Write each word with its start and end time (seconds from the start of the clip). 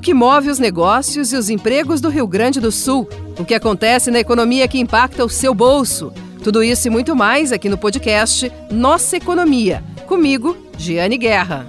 O 0.00 0.02
que 0.02 0.14
move 0.14 0.48
os 0.48 0.58
negócios 0.58 1.30
e 1.30 1.36
os 1.36 1.50
empregos 1.50 2.00
do 2.00 2.08
Rio 2.08 2.26
Grande 2.26 2.58
do 2.58 2.72
Sul. 2.72 3.06
O 3.38 3.44
que 3.44 3.54
acontece 3.54 4.10
na 4.10 4.18
economia 4.18 4.66
que 4.66 4.78
impacta 4.80 5.22
o 5.22 5.28
seu 5.28 5.54
bolso. 5.54 6.10
Tudo 6.42 6.62
isso 6.62 6.88
e 6.88 6.90
muito 6.90 7.14
mais 7.14 7.52
aqui 7.52 7.68
no 7.68 7.76
podcast 7.76 8.50
Nossa 8.70 9.18
Economia. 9.18 9.84
Comigo, 10.06 10.56
Giane 10.78 11.18
Guerra. 11.18 11.66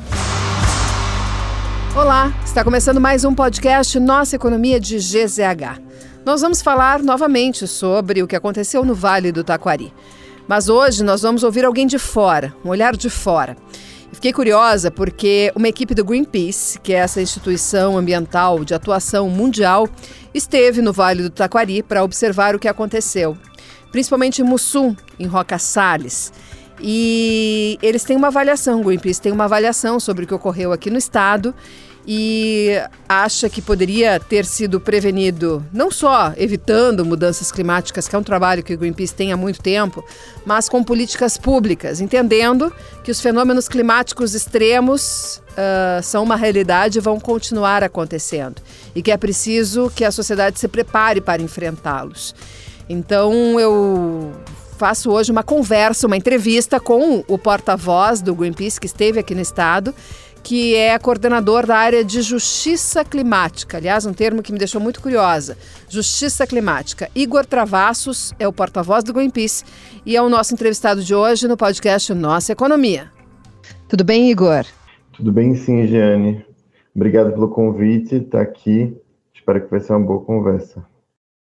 Olá, 1.93 2.33
está 2.45 2.63
começando 2.63 3.01
mais 3.01 3.25
um 3.25 3.35
podcast 3.35 3.99
Nossa 3.99 4.37
Economia 4.37 4.79
de 4.79 4.95
GZH. 4.95 5.81
Nós 6.25 6.39
vamos 6.39 6.61
falar 6.61 7.03
novamente 7.03 7.67
sobre 7.67 8.23
o 8.23 8.27
que 8.27 8.37
aconteceu 8.37 8.85
no 8.85 8.95
Vale 8.95 9.33
do 9.33 9.43
Taquari. 9.43 9.93
Mas 10.47 10.69
hoje 10.69 11.03
nós 11.03 11.21
vamos 11.21 11.43
ouvir 11.43 11.65
alguém 11.65 11.85
de 11.85 11.99
fora, 11.99 12.55
um 12.63 12.69
olhar 12.69 12.95
de 12.95 13.09
fora. 13.09 13.57
Fiquei 14.11 14.33
curiosa 14.33 14.91
porque 14.91 15.51
uma 15.55 15.67
equipe 15.67 15.95
do 15.95 16.03
Greenpeace, 16.03 16.79
que 16.79 16.93
é 16.93 16.97
essa 16.97 17.21
instituição 17.21 17.97
ambiental 17.97 18.63
de 18.65 18.73
atuação 18.73 19.29
mundial, 19.29 19.87
esteve 20.33 20.81
no 20.81 20.91
Vale 20.91 21.23
do 21.23 21.29
Taquari 21.29 21.81
para 21.81 22.03
observar 22.03 22.53
o 22.53 22.59
que 22.59 22.67
aconteceu, 22.67 23.37
principalmente 23.91 24.41
em 24.41 24.45
Mussum, 24.45 24.95
em 25.17 25.25
Roca 25.25 25.57
Salles. 25.57 26.31
E 26.79 27.79
eles 27.81 28.03
têm 28.03 28.17
uma 28.17 28.27
avaliação, 28.27 28.81
o 28.81 28.83
Greenpeace 28.83 29.21
tem 29.21 29.31
uma 29.31 29.45
avaliação 29.45 29.99
sobre 29.99 30.25
o 30.25 30.27
que 30.27 30.33
ocorreu 30.33 30.73
aqui 30.73 30.89
no 30.89 30.97
estado 30.97 31.53
e 32.05 32.81
acha 33.07 33.47
que 33.49 33.61
poderia 33.61 34.19
ter 34.19 34.45
sido 34.45 34.79
prevenido 34.79 35.63
não 35.71 35.91
só 35.91 36.33
evitando 36.35 37.05
mudanças 37.05 37.51
climáticas, 37.51 38.07
que 38.07 38.15
é 38.15 38.19
um 38.19 38.23
trabalho 38.23 38.63
que 38.63 38.73
o 38.73 38.77
Greenpeace 38.77 39.13
tem 39.13 39.31
há 39.31 39.37
muito 39.37 39.61
tempo, 39.61 40.03
mas 40.45 40.67
com 40.67 40.83
políticas 40.83 41.37
públicas, 41.37 42.01
entendendo 42.01 42.73
que 43.03 43.11
os 43.11 43.21
fenômenos 43.21 43.67
climáticos 43.67 44.33
extremos 44.33 45.41
uh, 45.51 46.01
são 46.01 46.23
uma 46.23 46.35
realidade 46.35 46.97
e 46.97 47.01
vão 47.01 47.19
continuar 47.19 47.83
acontecendo 47.83 48.61
e 48.95 49.01
que 49.01 49.11
é 49.11 49.17
preciso 49.17 49.91
que 49.95 50.03
a 50.03 50.11
sociedade 50.11 50.59
se 50.59 50.67
prepare 50.67 51.21
para 51.21 51.41
enfrentá-los. 51.41 52.33
Então 52.89 53.59
eu 53.59 54.31
faço 54.77 55.11
hoje 55.11 55.31
uma 55.31 55.43
conversa, 55.43 56.07
uma 56.07 56.17
entrevista 56.17 56.79
com 56.79 57.23
o 57.27 57.37
porta-voz 57.37 58.19
do 58.19 58.33
Greenpeace 58.33 58.79
que 58.79 58.87
esteve 58.87 59.19
aqui 59.19 59.35
no 59.35 59.41
estado 59.41 59.93
que 60.43 60.75
é 60.75 60.97
coordenador 60.97 61.65
da 61.65 61.77
área 61.77 62.03
de 62.03 62.21
justiça 62.21 63.05
climática. 63.05 63.77
Aliás, 63.77 64.05
um 64.05 64.13
termo 64.13 64.41
que 64.41 64.51
me 64.51 64.57
deixou 64.57 64.81
muito 64.81 65.01
curiosa. 65.01 65.57
Justiça 65.87 66.47
climática. 66.47 67.09
Igor 67.15 67.45
Travassos 67.45 68.33
é 68.39 68.47
o 68.47 68.53
porta-voz 68.53 69.03
do 69.03 69.13
Greenpeace 69.13 69.63
e 70.05 70.15
é 70.15 70.21
o 70.21 70.29
nosso 70.29 70.53
entrevistado 70.53 71.03
de 71.03 71.13
hoje 71.13 71.47
no 71.47 71.55
podcast 71.55 72.13
Nossa 72.13 72.51
Economia. 72.51 73.11
Tudo 73.87 74.03
bem, 74.03 74.31
Igor? 74.31 74.65
Tudo 75.13 75.31
bem, 75.31 75.55
sim, 75.55 75.85
Giane. 75.85 76.45
Obrigado 76.95 77.31
pelo 77.31 77.49
convite, 77.49 78.15
está 78.15 78.41
aqui. 78.41 78.95
Espero 79.33 79.61
que 79.61 79.71
vai 79.71 79.79
ser 79.79 79.93
uma 79.93 80.05
boa 80.05 80.21
conversa. 80.21 80.90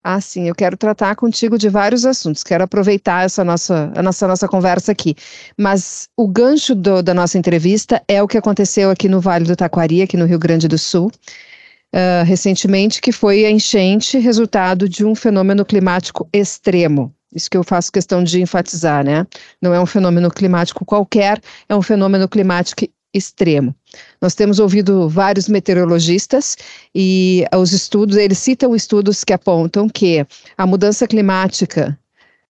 Ah, 0.06 0.20
sim, 0.20 0.50
eu 0.50 0.56
quero 0.56 0.76
tratar 0.76 1.16
contigo 1.16 1.58
de 1.58 1.70
vários 1.70 2.06
assuntos, 2.06 2.44
quero 2.44 2.66
aproveitar 2.66 3.24
essa 3.24 3.42
nossa, 3.42 3.90
a 3.96 4.04
nossa, 4.04 4.28
nossa 4.28 4.48
conversa 4.50 4.92
aqui. 4.92 5.16
Mas 5.58 6.10
o 6.18 6.28
gancho 6.28 6.76
do, 6.76 7.02
da 7.02 7.14
nossa 7.14 7.38
entrevista 7.38 8.04
é 8.06 8.22
o 8.22 8.28
que 8.28 8.38
aconteceu 8.38 8.92
aqui 8.92 9.08
no 9.08 9.22
Vale 9.22 9.46
do 9.46 9.56
Taquari, 9.56 10.02
aqui 10.02 10.18
no 10.18 10.26
Rio 10.26 10.38
Grande 10.38 10.68
do 10.68 10.78
Sul, 10.78 11.08
uh, 11.08 12.26
recentemente, 12.26 13.00
que 13.00 13.14
foi 13.14 13.46
a 13.46 13.50
enchente 13.50 14.18
resultado 14.18 14.90
de 14.90 15.06
um 15.06 15.16
fenômeno 15.16 15.64
climático 15.64 16.28
extremo. 16.34 17.16
Isso 17.34 17.50
que 17.50 17.58
eu 17.58 17.64
faço 17.64 17.90
questão 17.90 18.26
de 18.26 18.42
enfatizar, 18.42 19.06
né? 19.06 19.26
Não 19.62 19.74
é 19.74 19.80
um 19.80 19.86
fenômeno 19.86 20.30
climático 20.30 20.84
qualquer, 20.84 21.40
é 21.70 21.76
um 21.76 21.82
fenômeno 21.82 22.28
climático 22.28 22.84
extremo. 23.14 23.76
Nós 24.22 24.34
temos 24.36 24.60
ouvido 24.60 25.08
vários 25.08 25.48
meteorologistas 25.48 26.58
e 26.94 27.46
os 27.56 27.72
estudos, 27.72 28.18
eles 28.18 28.40
citam 28.40 28.76
estudos 28.76 29.24
que 29.24 29.34
apontam 29.34 29.88
que 29.88 30.26
a 30.58 30.66
mudança 30.66 31.08
climática 31.08 31.98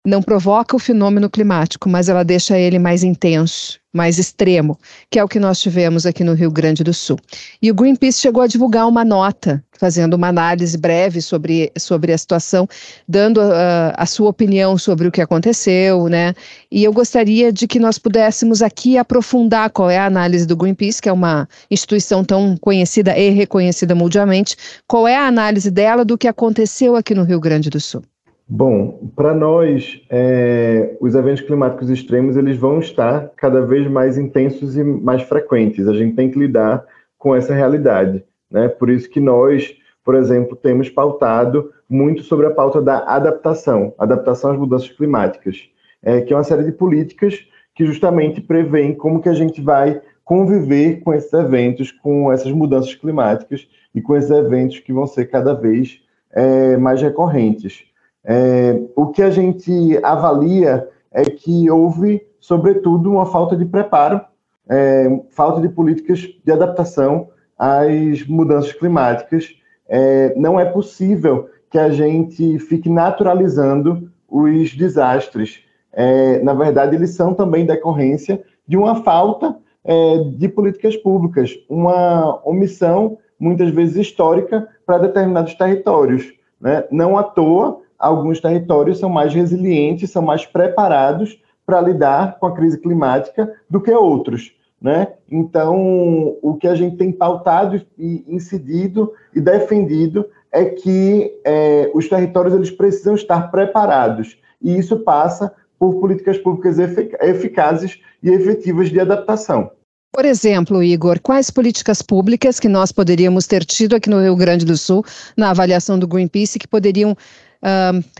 não 0.07 0.23
provoca 0.23 0.77
o 0.77 0.79
fenômeno 0.79 1.31
climático, 1.31 1.89
mas 1.89 2.09
ela 2.09 2.23
deixa 2.23 2.59
ele 2.59 2.79
mais 2.79 3.03
intenso, 3.03 3.81
mais 3.95 4.19
extremo, 4.19 4.77
que 5.09 5.21
é 5.21 5.25
o 5.25 5.29
que 5.29 5.39
nós 5.39 5.61
tivemos 5.61 6.05
aqui 6.05 6.25
no 6.25 6.35
Rio 6.35 6.51
Grande 6.51 6.83
do 6.83 6.93
Sul. 6.93 7.17
E 7.63 7.71
o 7.71 7.75
Greenpeace 7.75 8.19
chegou 8.19 8.43
a 8.43 8.49
divulgar 8.49 8.89
uma 8.89 9.05
nota, 9.05 9.65
fazendo 9.79 10.15
uma 10.15 10.29
análise 10.29 10.77
breve 10.77 11.23
sobre, 11.23 11.71
sobre 11.79 12.13
a 12.13 12.19
situação, 12.19 12.69
dando 13.09 13.41
a, 13.41 13.95
a 13.97 14.05
sua 14.05 14.29
opinião 14.29 14.77
sobre 14.77 15.07
o 15.07 15.13
que 15.13 15.21
aconteceu, 15.21 16.09
né? 16.09 16.35
E 16.71 16.83
eu 16.83 16.93
gostaria 16.93 17.53
de 17.53 17.69
que 17.69 17.79
nós 17.79 17.97
pudéssemos 17.97 18.63
aqui 18.63 18.99
aprofundar 18.99 19.71
qual 19.71 19.89
é 19.89 19.99
a 19.99 20.07
análise 20.07 20.45
do 20.45 20.57
Greenpeace, 20.57 21.01
que 21.01 21.09
é 21.09 21.13
uma 21.13 21.49
instituição 21.71 22.25
tão 22.25 22.57
conhecida 22.57 23.17
e 23.17 23.31
reconhecida 23.31 23.95
mundialmente, 23.95 24.57
qual 24.89 25.07
é 25.07 25.17
a 25.17 25.29
análise 25.29 25.71
dela 25.71 26.05
do 26.05 26.19
que 26.19 26.27
aconteceu 26.27 26.97
aqui 26.97 27.15
no 27.15 27.23
Rio 27.23 27.39
Grande 27.39 27.71
do 27.71 27.81
Sul. 27.81 28.03
Bom, 28.47 29.11
para 29.17 29.35
nós, 29.35 30.03
é, 30.11 30.97
os 31.01 31.15
eventos 31.15 31.41
climáticos 31.41 31.89
extremos 31.89 32.37
eles 32.37 32.59
vão 32.59 32.79
estar 32.79 33.31
cada 33.37 33.63
vez 33.63 33.91
mais 33.91 34.19
intensos 34.19 34.77
e 34.77 34.85
mais 34.85 35.23
frequentes. 35.23 35.89
A 35.89 35.95
gente 35.95 36.15
tem 36.15 36.31
que 36.31 36.39
lidar 36.39 36.85
com 37.19 37.35
essa 37.35 37.55
realidade, 37.55 38.23
né? 38.51 38.69
Por 38.69 38.91
isso 38.91 39.09
que 39.09 39.19
nós, 39.19 39.75
por 40.05 40.15
exemplo, 40.15 40.55
temos 40.57 40.91
pautado 40.91 41.73
muito 41.89 42.23
sobre 42.23 42.45
a 42.47 42.51
pauta 42.51 42.83
da 42.83 42.99
adaptação, 43.07 43.95
adaptação 43.99 44.53
às 44.53 44.59
mudanças 44.59 44.91
climáticas, 44.91 45.67
é, 46.03 46.21
que 46.21 46.35
é 46.35 46.37
uma 46.37 46.45
série 46.45 46.65
de 46.65 46.73
políticas 46.73 47.47
que 47.75 47.87
justamente 47.87 48.43
prevêem 48.43 48.95
como 48.95 49.23
que 49.23 49.29
a 49.31 49.35
gente 49.35 49.63
vai 49.63 50.03
conviver 50.23 51.01
com 51.01 51.15
esses 51.15 51.33
eventos, 51.33 51.91
com 51.91 52.31
essas 52.31 52.53
mudanças 52.53 52.95
climáticas 52.95 53.67
e 53.95 54.03
com 54.03 54.15
esses 54.15 54.31
eventos 54.31 54.81
que 54.81 54.93
vão 54.93 55.07
ser 55.07 55.27
cada 55.27 55.55
vez 55.55 56.03
é, 56.31 56.77
mais 56.77 57.01
recorrentes. 57.01 57.94
É, 58.25 58.81
o 58.97 59.09
que 59.09 59.23
a 59.23 59.31
gente 59.31 59.99
avalia 60.03 60.89
é 61.13 61.25
que 61.25 61.71
houve, 61.71 62.27
sobretudo, 62.41 63.11
uma 63.11 63.27
falta 63.27 63.57
de 63.57 63.65
preparo, 63.65 64.21
é, 64.69 65.21
falta 65.31 65.61
de 65.61 65.69
políticas 65.69 66.21
de 66.45 66.53
adaptação 66.53 67.29
às 67.59 68.27
mudanças 68.27 68.73
climáticas. 68.73 69.55
É, 69.89 70.35
não 70.37 70.59
é 70.59 70.65
possível 70.65 71.49
que 71.71 71.79
a 71.79 71.91
gente 71.91 72.59
fique 72.59 72.89
naturalizando 72.89 74.11
os 74.29 74.75
desastres. 74.75 75.61
É, 75.93 76.43
na 76.43 76.55
verdade, 76.55 76.97
eles 76.97 77.11
são 77.11 77.35
também 77.35 77.67
decorrência 77.67 78.43
de 78.67 78.77
uma 78.77 79.03
falta 79.03 79.57
é, 79.85 80.19
de 80.37 80.49
políticas 80.49 80.97
públicas, 80.97 81.53
uma 81.69 82.41
omissão, 82.45 83.19
muitas 83.39 83.71
vezes 83.71 83.97
histórica, 83.97 84.67
para 84.87 84.99
determinados 84.99 85.55
territórios. 85.55 86.33
Né? 86.61 86.85
Não 86.91 87.19
à 87.19 87.23
toa, 87.23 87.81
alguns 88.05 88.41
territórios 88.41 88.99
são 88.99 89.09
mais 89.09 89.33
resilientes, 89.33 90.11
são 90.11 90.23
mais 90.23 90.45
preparados 90.45 91.41
para 91.65 91.81
lidar 91.81 92.39
com 92.39 92.47
a 92.47 92.55
crise 92.55 92.79
climática 92.79 93.53
do 93.69 93.81
que 93.81 93.91
outros. 93.91 94.53
Né? 94.81 95.09
Então, 95.31 96.37
o 96.43 96.57
que 96.61 96.69
a 96.69 96.75
gente 96.75 96.97
tem 96.97 97.11
pautado 97.11 97.81
e 97.99 98.25
incidido 98.29 99.13
e 99.35 99.41
defendido 99.41 100.27
é 100.53 100.67
que 100.67 101.33
é, 101.45 101.91
os 101.95 102.09
territórios 102.09 102.55
eles 102.55 102.71
precisam 102.71 103.15
estar 103.15 103.51
preparados 103.51 104.37
e 104.61 104.77
isso 104.77 104.99
passa 105.01 105.53
por 105.79 106.01
políticas 106.01 106.39
públicas 106.39 106.79
eficazes 106.79 107.99
e 108.23 108.31
efetivas 108.31 108.91
de 108.91 109.01
adaptação. 109.01 109.71
Por 110.15 110.25
exemplo, 110.25 110.81
Igor, 110.81 111.19
quais 111.21 111.51
políticas 111.51 112.01
públicas 112.01 112.61
que 112.61 112.69
nós 112.69 112.93
poderíamos 112.93 113.49
ter 113.49 113.65
tido 113.65 113.97
aqui 113.97 114.09
no 114.09 114.21
Rio 114.21 114.37
Grande 114.37 114.65
do 114.65 114.77
Sul, 114.77 115.05
na 115.37 115.51
avaliação 115.51 115.99
do 115.99 116.07
Greenpeace, 116.07 116.57
que 116.57 116.69
poderiam 116.69 117.17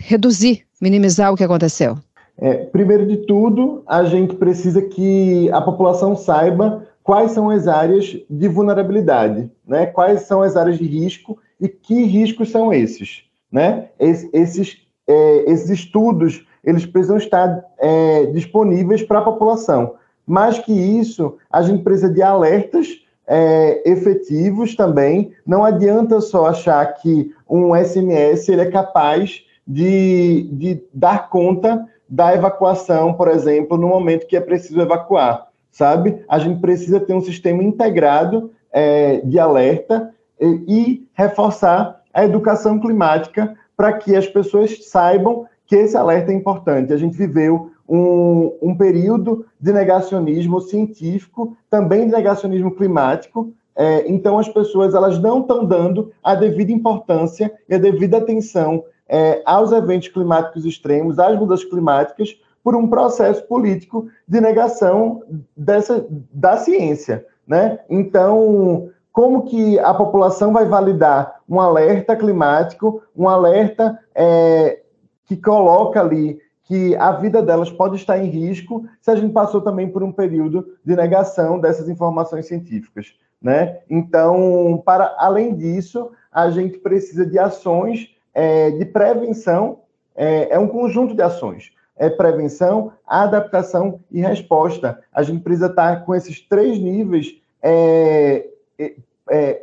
reduzir, 0.01 0.63
minimizar 0.81 1.31
o 1.31 1.35
que 1.35 1.43
aconteceu? 1.43 1.97
É, 2.37 2.65
primeiro 2.65 3.07
de 3.07 3.17
tudo, 3.17 3.83
a 3.87 4.03
gente 4.03 4.35
precisa 4.35 4.81
que 4.81 5.49
a 5.51 5.61
população 5.61 6.15
saiba 6.15 6.85
quais 7.01 7.31
são 7.31 7.49
as 7.49 7.67
áreas 7.67 8.17
de 8.29 8.47
vulnerabilidade, 8.47 9.49
né? 9.65 9.85
quais 9.85 10.21
são 10.21 10.41
as 10.41 10.55
áreas 10.55 10.77
de 10.77 10.85
risco 10.85 11.37
e 11.61 11.69
que 11.69 12.03
riscos 12.03 12.51
são 12.51 12.73
esses. 12.73 13.23
Né? 13.51 13.89
Es, 13.99 14.27
esses, 14.33 14.77
é, 15.07 15.51
esses 15.51 15.69
estudos 15.69 16.45
eles 16.63 16.85
precisam 16.85 17.17
estar 17.17 17.63
é, 17.77 18.25
disponíveis 18.27 19.03
para 19.03 19.19
a 19.19 19.23
população. 19.23 19.93
Mais 20.25 20.57
que 20.57 20.73
isso, 20.73 21.37
a 21.49 21.61
gente 21.61 21.83
precisa 21.83 22.09
de 22.09 22.23
alertas 22.23 22.87
é, 23.27 23.87
efetivos 23.89 24.75
também. 24.75 25.31
Não 25.45 25.63
adianta 25.63 26.19
só 26.19 26.47
achar 26.47 26.83
que 26.95 27.31
um 27.47 27.75
SMS 27.75 28.49
ele 28.49 28.61
é 28.61 28.71
capaz 28.71 29.44
de, 29.67 30.49
de 30.51 30.83
dar 30.93 31.29
conta 31.29 31.85
da 32.07 32.33
evacuação, 32.33 33.13
por 33.13 33.27
exemplo, 33.27 33.77
no 33.77 33.87
momento 33.87 34.27
que 34.27 34.37
é 34.37 34.41
preciso 34.41 34.79
evacuar, 34.79 35.47
sabe? 35.71 36.23
A 36.29 36.37
gente 36.37 36.59
precisa 36.59 36.99
ter 36.99 37.13
um 37.13 37.21
sistema 37.21 37.63
integrado 37.63 38.51
é, 38.71 39.21
de 39.21 39.39
alerta 39.39 40.13
e, 40.39 40.63
e 40.67 41.07
reforçar 41.13 42.01
a 42.13 42.23
educação 42.23 42.79
climática 42.79 43.55
para 43.75 43.93
que 43.93 44.15
as 44.15 44.27
pessoas 44.27 44.85
saibam 44.87 45.45
que 45.65 45.75
esse 45.75 45.97
alerta 45.97 46.31
é 46.31 46.35
importante. 46.35 46.93
A 46.93 46.97
gente 46.97 47.17
viveu 47.17 47.71
um, 47.89 48.51
um 48.61 48.75
período 48.75 49.45
de 49.59 49.73
negacionismo 49.73 50.61
científico, 50.61 51.57
também 51.69 52.05
de 52.05 52.11
negacionismo 52.11 52.71
climático, 52.71 53.51
É, 53.77 54.05
então, 54.07 54.39
as 54.39 54.47
pessoas 54.47 54.95
elas 54.95 55.19
não 55.19 55.41
estão 55.41 55.65
dando 55.65 56.09
a 56.23 56.33
devida 56.33 56.71
importância 56.71 57.51
e 57.67 57.75
a 57.75 57.77
devida 57.77 58.19
atenção 58.19 58.85
é, 59.07 59.41
aos 59.45 59.71
eventos 59.71 60.07
climáticos 60.07 60.65
extremos, 60.65 61.19
às 61.19 61.37
mudanças 61.37 61.65
climáticas, 61.65 62.39
por 62.63 62.75
um 62.75 62.87
processo 62.87 63.43
político 63.47 64.07
de 64.27 64.41
negação 64.41 65.21
dessa, 65.55 66.05
da 66.33 66.57
ciência. 66.57 67.25
Né? 67.47 67.79
Então, 67.89 68.89
como 69.11 69.43
que 69.43 69.77
a 69.79 69.93
população 69.93 70.51
vai 70.51 70.65
validar 70.65 71.41
um 71.47 71.59
alerta 71.59 72.15
climático, 72.15 73.03
um 73.15 73.29
alerta 73.29 73.99
é, 74.15 74.81
que 75.25 75.37
coloca 75.37 76.01
ali 76.01 76.39
que 76.63 76.95
a 76.95 77.11
vida 77.11 77.43
delas 77.43 77.71
pode 77.71 77.95
estar 77.97 78.17
em 78.17 78.27
risco 78.27 78.85
se 78.99 79.11
a 79.11 79.15
gente 79.15 79.31
passou 79.31 79.61
também 79.61 79.87
por 79.87 80.01
um 80.01 80.11
período 80.11 80.65
de 80.83 80.95
negação 80.95 81.59
dessas 81.59 81.87
informações 81.87 82.47
científicas. 82.47 83.13
Né? 83.39 83.79
Então, 83.87 84.81
para 84.83 85.15
além 85.19 85.55
disso, 85.55 86.09
a 86.31 86.49
gente 86.49 86.79
precisa 86.79 87.25
de 87.25 87.37
ações 87.37 88.14
é, 88.35 88.69
de 88.71 88.85
prevenção, 88.85 89.79
é, 90.13 90.49
é 90.53 90.59
um 90.59 90.67
conjunto 90.67 91.15
de 91.15 91.21
ações. 91.21 91.71
É 91.97 92.09
prevenção, 92.09 92.91
adaptação 93.07 94.01
e 94.11 94.19
resposta. 94.19 94.99
A 95.13 95.23
gente 95.23 95.41
precisa 95.41 95.67
estar 95.67 96.03
com 96.03 96.13
esses 96.13 96.41
três 96.41 96.77
níveis 96.77 97.41
é, 97.63 98.45
é, 98.77 98.93
é 99.29 99.61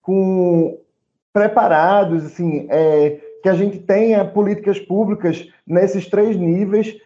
com 0.00 0.78
preparados, 1.32 2.24
assim, 2.24 2.68
é, 2.70 3.18
que 3.42 3.48
a 3.48 3.54
gente 3.54 3.80
tenha 3.80 4.24
políticas 4.24 4.78
públicas 4.78 5.48
nesses 5.66 6.06
três 6.08 6.36
níveis, 6.36 6.96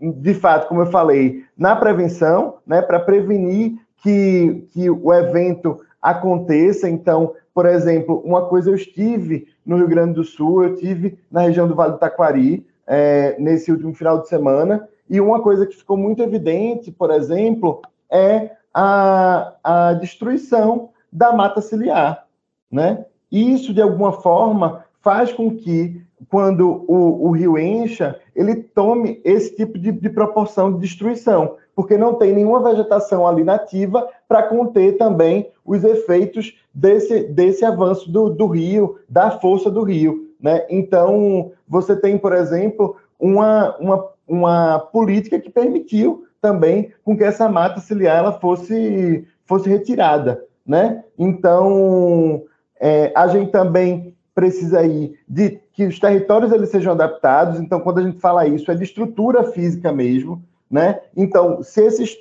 de 0.00 0.34
fato, 0.34 0.68
como 0.68 0.82
eu 0.82 0.86
falei, 0.86 1.44
na 1.56 1.74
prevenção, 1.74 2.58
né, 2.66 2.80
para 2.80 3.00
prevenir 3.00 3.78
que, 4.02 4.68
que 4.70 4.88
o 4.90 5.12
evento 5.12 5.80
aconteça. 6.00 6.88
Então, 6.88 7.34
por 7.54 7.66
exemplo, 7.66 8.20
uma 8.24 8.46
coisa 8.46 8.68
eu 8.68 8.74
estive 8.74 9.46
no 9.64 9.76
Rio 9.76 9.88
Grande 9.88 10.14
do 10.14 10.24
Sul, 10.24 10.64
eu 10.64 10.74
estive 10.74 11.16
na 11.30 11.42
região 11.42 11.68
do 11.68 11.74
Vale 11.74 11.92
do 11.92 11.98
Taquari 11.98 12.66
é, 12.86 13.36
nesse 13.38 13.70
último 13.70 13.94
final 13.94 14.20
de 14.20 14.28
semana, 14.28 14.88
e 15.08 15.20
uma 15.20 15.40
coisa 15.40 15.64
que 15.64 15.76
ficou 15.76 15.96
muito 15.96 16.20
evidente, 16.22 16.90
por 16.90 17.10
exemplo, 17.10 17.80
é 18.10 18.50
a, 18.72 19.54
a 19.62 19.92
destruição 19.94 20.90
da 21.12 21.32
mata 21.32 21.60
ciliar, 21.60 22.26
né? 22.70 23.06
Isso, 23.30 23.72
de 23.72 23.80
alguma 23.80 24.12
forma, 24.12 24.84
faz 25.00 25.32
com 25.32 25.54
que, 25.56 26.02
quando 26.28 26.84
o, 26.88 27.28
o 27.28 27.30
rio 27.30 27.58
encha, 27.58 28.18
ele 28.34 28.56
tome 28.56 29.20
esse 29.24 29.54
tipo 29.54 29.78
de, 29.78 29.92
de 29.92 30.10
proporção 30.10 30.72
de 30.72 30.80
destruição, 30.80 31.56
porque 31.74 31.96
não 31.96 32.14
tem 32.14 32.32
nenhuma 32.32 32.62
vegetação 32.62 33.26
ali 33.26 33.44
nativa 33.44 34.08
para 34.28 34.42
conter 34.44 34.96
também 34.96 35.50
os 35.64 35.82
efeitos 35.82 36.56
desse, 36.72 37.24
desse 37.24 37.64
avanço 37.64 38.10
do, 38.10 38.30
do 38.30 38.46
rio, 38.46 38.98
da 39.08 39.32
força 39.32 39.70
do 39.70 39.82
rio. 39.82 40.28
Né? 40.40 40.64
Então, 40.68 41.52
você 41.66 41.96
tem, 41.96 42.18
por 42.18 42.32
exemplo, 42.32 42.96
uma, 43.18 43.76
uma, 43.78 44.08
uma 44.26 44.78
política 44.78 45.38
que 45.38 45.50
permitiu 45.50 46.26
também 46.40 46.92
com 47.02 47.16
que 47.16 47.24
essa 47.24 47.48
mata 47.48 47.80
ciliar 47.80 48.18
ela 48.18 48.32
fosse, 48.32 49.26
fosse 49.46 49.68
retirada. 49.68 50.44
Né? 50.66 51.02
Então, 51.18 52.42
é, 52.78 53.12
a 53.16 53.26
gente 53.28 53.50
também 53.50 54.14
precisa 54.34 54.80
aí 54.80 55.14
de 55.28 55.60
que 55.72 55.86
os 55.86 55.98
territórios 55.98 56.52
eles 56.52 56.70
sejam 56.70 56.92
adaptados. 56.92 57.60
Então, 57.60 57.80
quando 57.80 57.98
a 57.98 58.02
gente 58.02 58.18
fala 58.20 58.46
isso, 58.46 58.70
é 58.70 58.74
de 58.74 58.82
estrutura 58.82 59.44
física 59.44 59.92
mesmo, 59.92 60.42
né? 60.70 61.00
Então, 61.16 61.62
se 61.62 61.82
esse, 61.82 62.18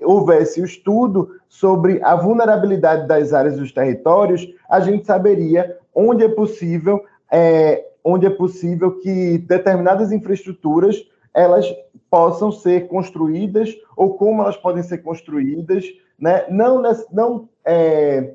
houvesse 0.00 0.60
o 0.60 0.64
estudo 0.64 1.30
sobre 1.48 2.00
a 2.02 2.14
vulnerabilidade 2.14 3.08
das 3.08 3.32
áreas 3.32 3.56
dos 3.56 3.72
territórios, 3.72 4.46
a 4.68 4.80
gente 4.80 5.06
saberia 5.06 5.76
onde 5.94 6.24
é 6.24 6.28
possível, 6.28 7.02
é, 7.30 7.84
onde 8.04 8.26
é 8.26 8.30
possível 8.30 8.98
que 8.98 9.38
determinadas 9.38 10.12
infraestruturas 10.12 11.04
elas 11.34 11.66
possam 12.08 12.50
ser 12.50 12.88
construídas 12.88 13.76
ou 13.96 14.14
como 14.14 14.42
elas 14.42 14.56
podem 14.56 14.82
ser 14.82 14.98
construídas, 14.98 15.84
né? 16.18 16.44
Não, 16.48 16.82
não 17.12 17.48
é, 17.64 18.34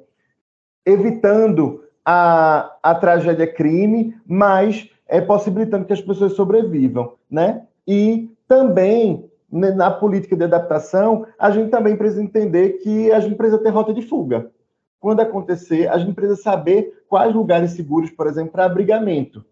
evitando 0.85 1.83
a, 2.05 2.77
a 2.83 2.95
tragédia 2.95 3.47
crime, 3.47 4.15
mas 4.27 4.89
é, 5.07 5.19
possibilitando 5.19 5.85
que 5.85 5.93
as 5.93 6.01
pessoas 6.01 6.33
sobrevivam, 6.33 7.13
né? 7.29 7.63
E 7.87 8.29
também 8.47 9.29
né, 9.51 9.71
na 9.71 9.89
política 9.89 10.35
de 10.35 10.43
adaptação, 10.43 11.25
a 11.39 11.49
gente 11.49 11.69
também 11.69 11.95
precisa 11.95 12.21
entender 12.21 12.73
que 12.83 13.11
a 13.11 13.19
gente 13.19 13.35
precisa 13.35 13.57
ter 13.57 13.69
rota 13.69 13.93
de 13.93 14.01
fuga. 14.01 14.51
Quando 14.99 15.21
acontecer, 15.21 15.87
a 15.87 15.97
gente 15.97 16.13
precisa 16.13 16.41
saber 16.41 17.03
quais 17.07 17.33
lugares 17.33 17.71
seguros, 17.71 18.11
por 18.11 18.27
exemplo, 18.27 18.51
para 18.51 18.65
abrigamento, 18.65 19.45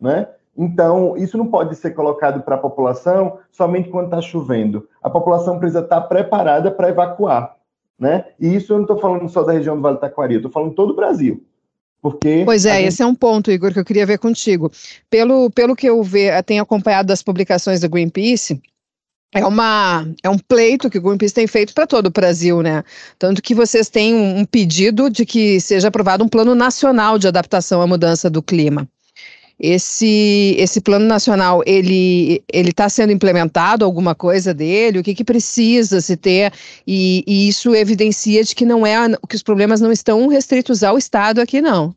né? 0.00 0.28
Então, 0.56 1.16
isso 1.16 1.38
não 1.38 1.46
pode 1.46 1.74
ser 1.76 1.92
colocado 1.92 2.42
para 2.42 2.56
a 2.56 2.58
população 2.58 3.38
somente 3.50 3.88
quando 3.88 4.06
está 4.06 4.20
chovendo. 4.20 4.86
A 5.02 5.08
população 5.08 5.58
precisa 5.58 5.80
estar 5.80 6.02
preparada 6.02 6.70
para 6.70 6.90
evacuar, 6.90 7.56
né? 7.98 8.26
E 8.38 8.54
isso 8.54 8.72
eu 8.72 8.76
não 8.76 8.84
estou 8.84 8.98
falando 8.98 9.28
só 9.28 9.42
da 9.42 9.52
região 9.52 9.76
do 9.76 9.82
Vale 9.82 9.96
do 9.96 10.00
Taquari, 10.00 10.34
eu 10.34 10.38
estou 10.38 10.52
falando 10.52 10.74
todo 10.74 10.90
o 10.90 10.96
Brasil. 10.96 11.42
Porque 12.02 12.42
pois 12.44 12.64
é, 12.64 12.76
gente... 12.76 12.88
esse 12.88 13.02
é 13.02 13.06
um 13.06 13.14
ponto, 13.14 13.50
Igor, 13.50 13.72
que 13.72 13.78
eu 13.78 13.84
queria 13.84 14.06
ver 14.06 14.18
contigo. 14.18 14.72
Pelo, 15.08 15.50
pelo 15.50 15.76
que 15.76 15.86
eu 15.86 16.02
ve, 16.02 16.30
tenho 16.44 16.62
acompanhado 16.62 17.08
das 17.08 17.22
publicações 17.22 17.80
do 17.80 17.88
Greenpeace, 17.88 18.60
é, 19.32 19.44
uma, 19.46 20.08
é 20.22 20.28
um 20.28 20.38
pleito 20.38 20.90
que 20.90 20.98
o 20.98 21.02
Greenpeace 21.02 21.34
tem 21.34 21.46
feito 21.46 21.72
para 21.72 21.86
todo 21.86 22.06
o 22.06 22.10
Brasil, 22.10 22.62
né? 22.62 22.82
Tanto 23.18 23.40
que 23.40 23.54
vocês 23.54 23.88
têm 23.88 24.14
um, 24.14 24.40
um 24.40 24.44
pedido 24.44 25.08
de 25.08 25.24
que 25.24 25.60
seja 25.60 25.88
aprovado 25.88 26.24
um 26.24 26.28
plano 26.28 26.54
nacional 26.54 27.18
de 27.18 27.28
adaptação 27.28 27.80
à 27.80 27.86
mudança 27.86 28.28
do 28.28 28.42
clima. 28.42 28.88
Esse, 29.62 30.56
esse 30.58 30.80
plano 30.80 31.04
nacional, 31.04 31.62
ele 31.66 32.42
está 32.50 32.88
sendo 32.88 33.12
implementado, 33.12 33.84
alguma 33.84 34.14
coisa 34.14 34.54
dele? 34.54 34.98
O 34.98 35.02
que, 35.02 35.14
que 35.14 35.22
precisa 35.22 36.00
se 36.00 36.16
ter? 36.16 36.50
E, 36.86 37.22
e, 37.26 37.46
isso 37.46 37.74
evidencia 37.74 38.42
de 38.42 38.54
que 38.54 38.64
não 38.64 38.86
é 38.86 38.96
que 39.28 39.36
os 39.36 39.42
problemas 39.42 39.78
não 39.78 39.92
estão 39.92 40.28
restritos 40.28 40.82
ao 40.82 40.96
Estado 40.96 41.42
aqui, 41.42 41.60
não. 41.60 41.94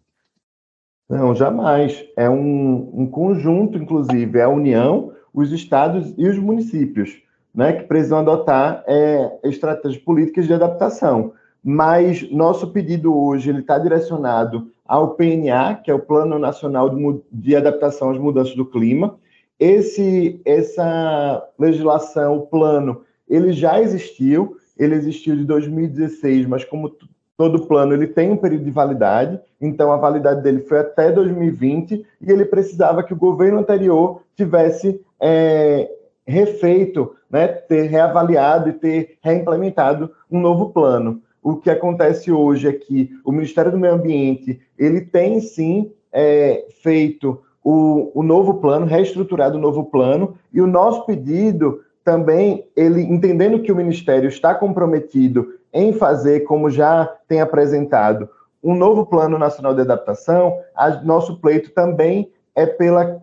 Não, 1.10 1.34
jamais. 1.34 2.04
É 2.18 2.30
um, 2.30 2.92
um 2.94 3.08
conjunto, 3.08 3.78
inclusive, 3.78 4.40
é 4.40 4.44
a 4.44 4.50
União, 4.50 5.14
os 5.34 5.54
estados 5.54 6.14
e 6.18 6.28
os 6.28 6.38
municípios, 6.38 7.22
né, 7.56 7.72
que 7.72 7.84
precisam 7.84 8.20
adotar 8.20 8.84
é, 8.86 9.40
estratégias 9.46 10.02
políticas 10.04 10.48
de 10.48 10.54
adaptação. 10.54 11.32
Mas 11.64 12.30
nosso 12.30 12.72
pedido 12.72 13.18
hoje 13.18 13.50
ele 13.50 13.60
está 13.60 13.80
direcionado 13.80 14.70
ao 14.86 15.16
PNA, 15.16 15.76
que 15.84 15.90
é 15.90 15.94
o 15.94 16.00
Plano 16.00 16.38
Nacional 16.38 16.90
de, 17.32 17.56
Adaptação 17.56 18.12
às 18.12 18.18
Mudanças 18.18 18.56
do 18.56 18.66
Clima. 18.66 19.18
Esse, 19.60 20.42
essa 20.46 21.44
legislação, 21.58 22.38
o 22.38 22.48
plano, 22.48 23.02
ele 23.30 23.54
já 23.54 23.82
existiu, 23.82 24.58
ele 24.78 24.96
existiu 24.96 25.36
de 25.36 25.46
2016, 25.46 26.46
mas 26.48 26.66
como 26.66 26.96
todo 27.38 27.66
plano, 27.66 27.94
ele 27.94 28.08
tem 28.08 28.32
um 28.32 28.38
período 28.38 28.66
de 28.66 28.72
validade, 28.72 29.40
então 29.60 29.92
a 29.92 29.98
validade 29.98 30.42
dele 30.42 30.62
foi 30.62 30.80
até 30.80 31.12
2020, 31.12 32.06
e 32.22 32.32
ele 32.32 32.46
precisava 32.46 33.04
que 33.04 33.14
o 33.14 33.18
governo 33.18 33.60
anterior 33.60 34.22
tivesse 34.36 35.02
é, 35.20 35.90
refeito, 36.26 37.16
né, 37.30 37.48
ter 37.48 37.84
reavaliado 37.84 38.70
e 38.70 38.74
ter 38.74 39.18
reimplementado 39.22 40.12
um 40.30 40.40
novo 40.40 40.70
plano 40.70 41.22
o 41.44 41.58
que 41.58 41.70
acontece 41.70 42.32
hoje 42.32 42.68
é 42.68 42.74
que 42.74 43.12
o 43.26 43.32
Ministério 43.32 43.72
do 43.72 43.78
Meio 43.78 43.96
Ambiente 43.96 44.62
ele 44.80 45.02
tem 45.02 45.42
sim 45.42 45.92
é, 46.12 46.66
feito 46.82 47.42
o, 47.64 48.12
o, 48.14 48.24
novo 48.24 48.56
plano, 48.56 48.86
reestruturado 48.86 49.58
o 49.58 49.62
novo 49.62 49.86
plano, 49.86 50.36
e 50.54 50.62
o 50.62 50.68
nosso 50.68 51.06
pedido 51.06 51.82
também, 52.04 52.66
ele 52.76 53.02
entendendo 53.02 53.62
que 53.62 53.72
o 53.72 53.76
Ministério 53.76 54.28
está 54.28 54.54
comprometido 54.54 55.54
em 55.72 55.94
fazer, 55.94 56.42
como 56.42 56.70
já 56.70 57.06
tem 57.28 57.42
apresentado, 57.42 58.30
um 58.64 58.76
novo 58.76 59.06
plano 59.06 59.38
nacional 59.38 59.74
de 59.74 59.82
adaptação, 59.82 60.58
a, 60.76 60.90
nosso 61.02 61.40
pleito 61.40 61.72
também 61.72 62.32
é, 62.56 62.76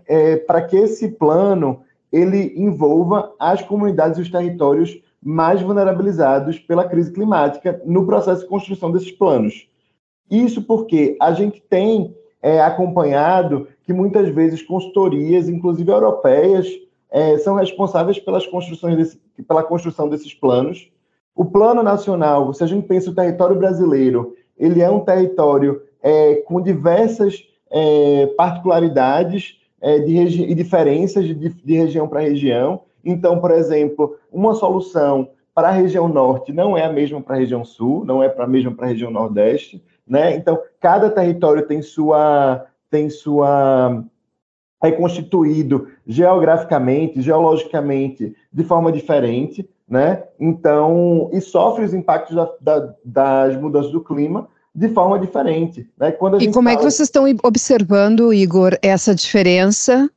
é 0.08 0.36
para 0.36 0.62
que 0.62 0.76
esse 0.76 1.08
plano 1.08 1.80
ele 2.12 2.52
envolva 2.56 3.32
as 3.38 3.62
comunidades 3.62 4.18
e 4.18 4.22
os 4.22 4.30
territórios 4.30 5.00
mais 5.22 5.60
vulnerabilizados 5.60 6.58
pela 6.58 6.88
crise 6.88 7.12
climática 7.12 7.80
no 7.84 8.06
processo 8.06 8.42
de 8.42 8.48
construção 8.48 8.90
desses 8.90 9.12
planos. 9.12 9.68
Isso 10.30 10.62
porque 10.62 11.16
a 11.20 11.32
gente 11.32 11.60
tem 11.68 12.14
é, 12.42 12.60
acompanhado 12.60 13.68
que 13.82 13.92
muitas 13.92 14.28
vezes 14.28 14.62
consultorias, 14.62 15.48
inclusive 15.48 15.90
europeias, 15.90 16.68
é, 17.10 17.36
são 17.38 17.56
responsáveis 17.56 18.18
pelas 18.18 18.46
construções 18.46 18.96
desse, 18.96 19.20
pela 19.46 19.62
construção 19.62 20.08
desses 20.08 20.32
planos. 20.32 20.90
O 21.34 21.44
plano 21.44 21.82
nacional, 21.82 22.52
se 22.54 22.62
a 22.62 22.66
gente 22.66 22.86
pensa 22.86 23.10
o 23.10 23.14
território 23.14 23.56
brasileiro, 23.56 24.36
ele 24.56 24.80
é 24.80 24.90
um 24.90 25.00
território 25.00 25.82
é, 26.02 26.36
com 26.36 26.60
diversas 26.60 27.42
é, 27.70 28.26
particularidades 28.36 29.58
é, 29.80 29.98
e 29.98 30.54
diferenças 30.54 31.26
de, 31.26 31.34
de 31.34 31.74
região 31.74 32.06
para 32.06 32.20
região. 32.20 32.82
Então, 33.04 33.40
por 33.40 33.50
exemplo, 33.50 34.16
uma 34.32 34.54
solução 34.54 35.30
para 35.54 35.68
a 35.68 35.72
região 35.72 36.08
norte 36.08 36.52
não 36.52 36.76
é 36.76 36.84
a 36.84 36.92
mesma 36.92 37.20
para 37.20 37.36
a 37.36 37.38
região 37.38 37.64
sul, 37.64 38.04
não 38.04 38.22
é 38.22 38.34
a 38.36 38.46
mesma 38.46 38.72
para 38.72 38.86
a 38.86 38.88
região 38.88 39.10
nordeste, 39.10 39.82
né? 40.06 40.34
Então, 40.34 40.60
cada 40.80 41.10
território 41.10 41.66
tem 41.66 41.82
sua 41.82 42.66
tem 42.90 43.08
sua 43.08 44.04
é 44.82 44.90
constituído 44.90 45.88
geograficamente, 46.06 47.20
geologicamente, 47.20 48.34
de 48.50 48.64
forma 48.64 48.90
diferente, 48.90 49.68
né? 49.86 50.24
Então, 50.38 51.28
e 51.32 51.40
sofre 51.40 51.84
os 51.84 51.92
impactos 51.92 52.34
da, 52.34 52.50
da, 52.60 52.94
das 53.04 53.60
mudanças 53.60 53.92
do 53.92 54.00
clima 54.00 54.48
de 54.74 54.88
forma 54.88 55.18
diferente. 55.18 55.88
Né? 55.98 56.12
Quando 56.12 56.40
e 56.40 56.46
como 56.46 56.68
fala... 56.68 56.72
é 56.72 56.76
que 56.76 56.82
vocês 56.82 57.08
estão 57.08 57.24
observando, 57.42 58.32
Igor, 58.32 58.78
essa 58.82 59.14
diferença 59.14 60.08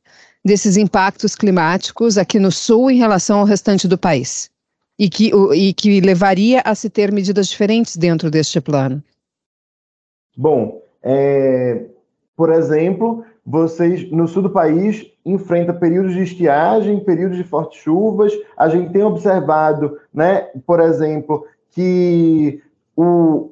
desses 0.44 0.76
impactos 0.76 1.34
climáticos 1.34 2.18
aqui 2.18 2.38
no 2.38 2.52
sul 2.52 2.90
em 2.90 2.98
relação 2.98 3.40
ao 3.40 3.46
restante 3.46 3.88
do 3.88 3.96
país? 3.96 4.50
E 4.98 5.08
que, 5.08 5.32
e 5.54 5.72
que 5.72 6.00
levaria 6.00 6.62
a 6.64 6.74
se 6.74 6.88
ter 6.88 7.10
medidas 7.10 7.48
diferentes 7.48 7.96
dentro 7.96 8.30
deste 8.30 8.60
plano? 8.60 9.02
Bom, 10.36 10.82
é, 11.02 11.86
por 12.36 12.52
exemplo, 12.52 13.24
vocês 13.44 14.10
no 14.10 14.26
sul 14.28 14.42
do 14.42 14.50
país 14.50 15.06
enfrenta 15.24 15.72
períodos 15.72 16.12
de 16.12 16.22
estiagem, 16.22 17.00
períodos 17.00 17.36
de 17.36 17.44
fortes 17.44 17.80
chuvas. 17.80 18.32
A 18.56 18.68
gente 18.68 18.92
tem 18.92 19.02
observado, 19.02 19.98
né, 20.12 20.42
por 20.66 20.80
exemplo, 20.80 21.46
que 21.70 22.62
o, 22.96 23.50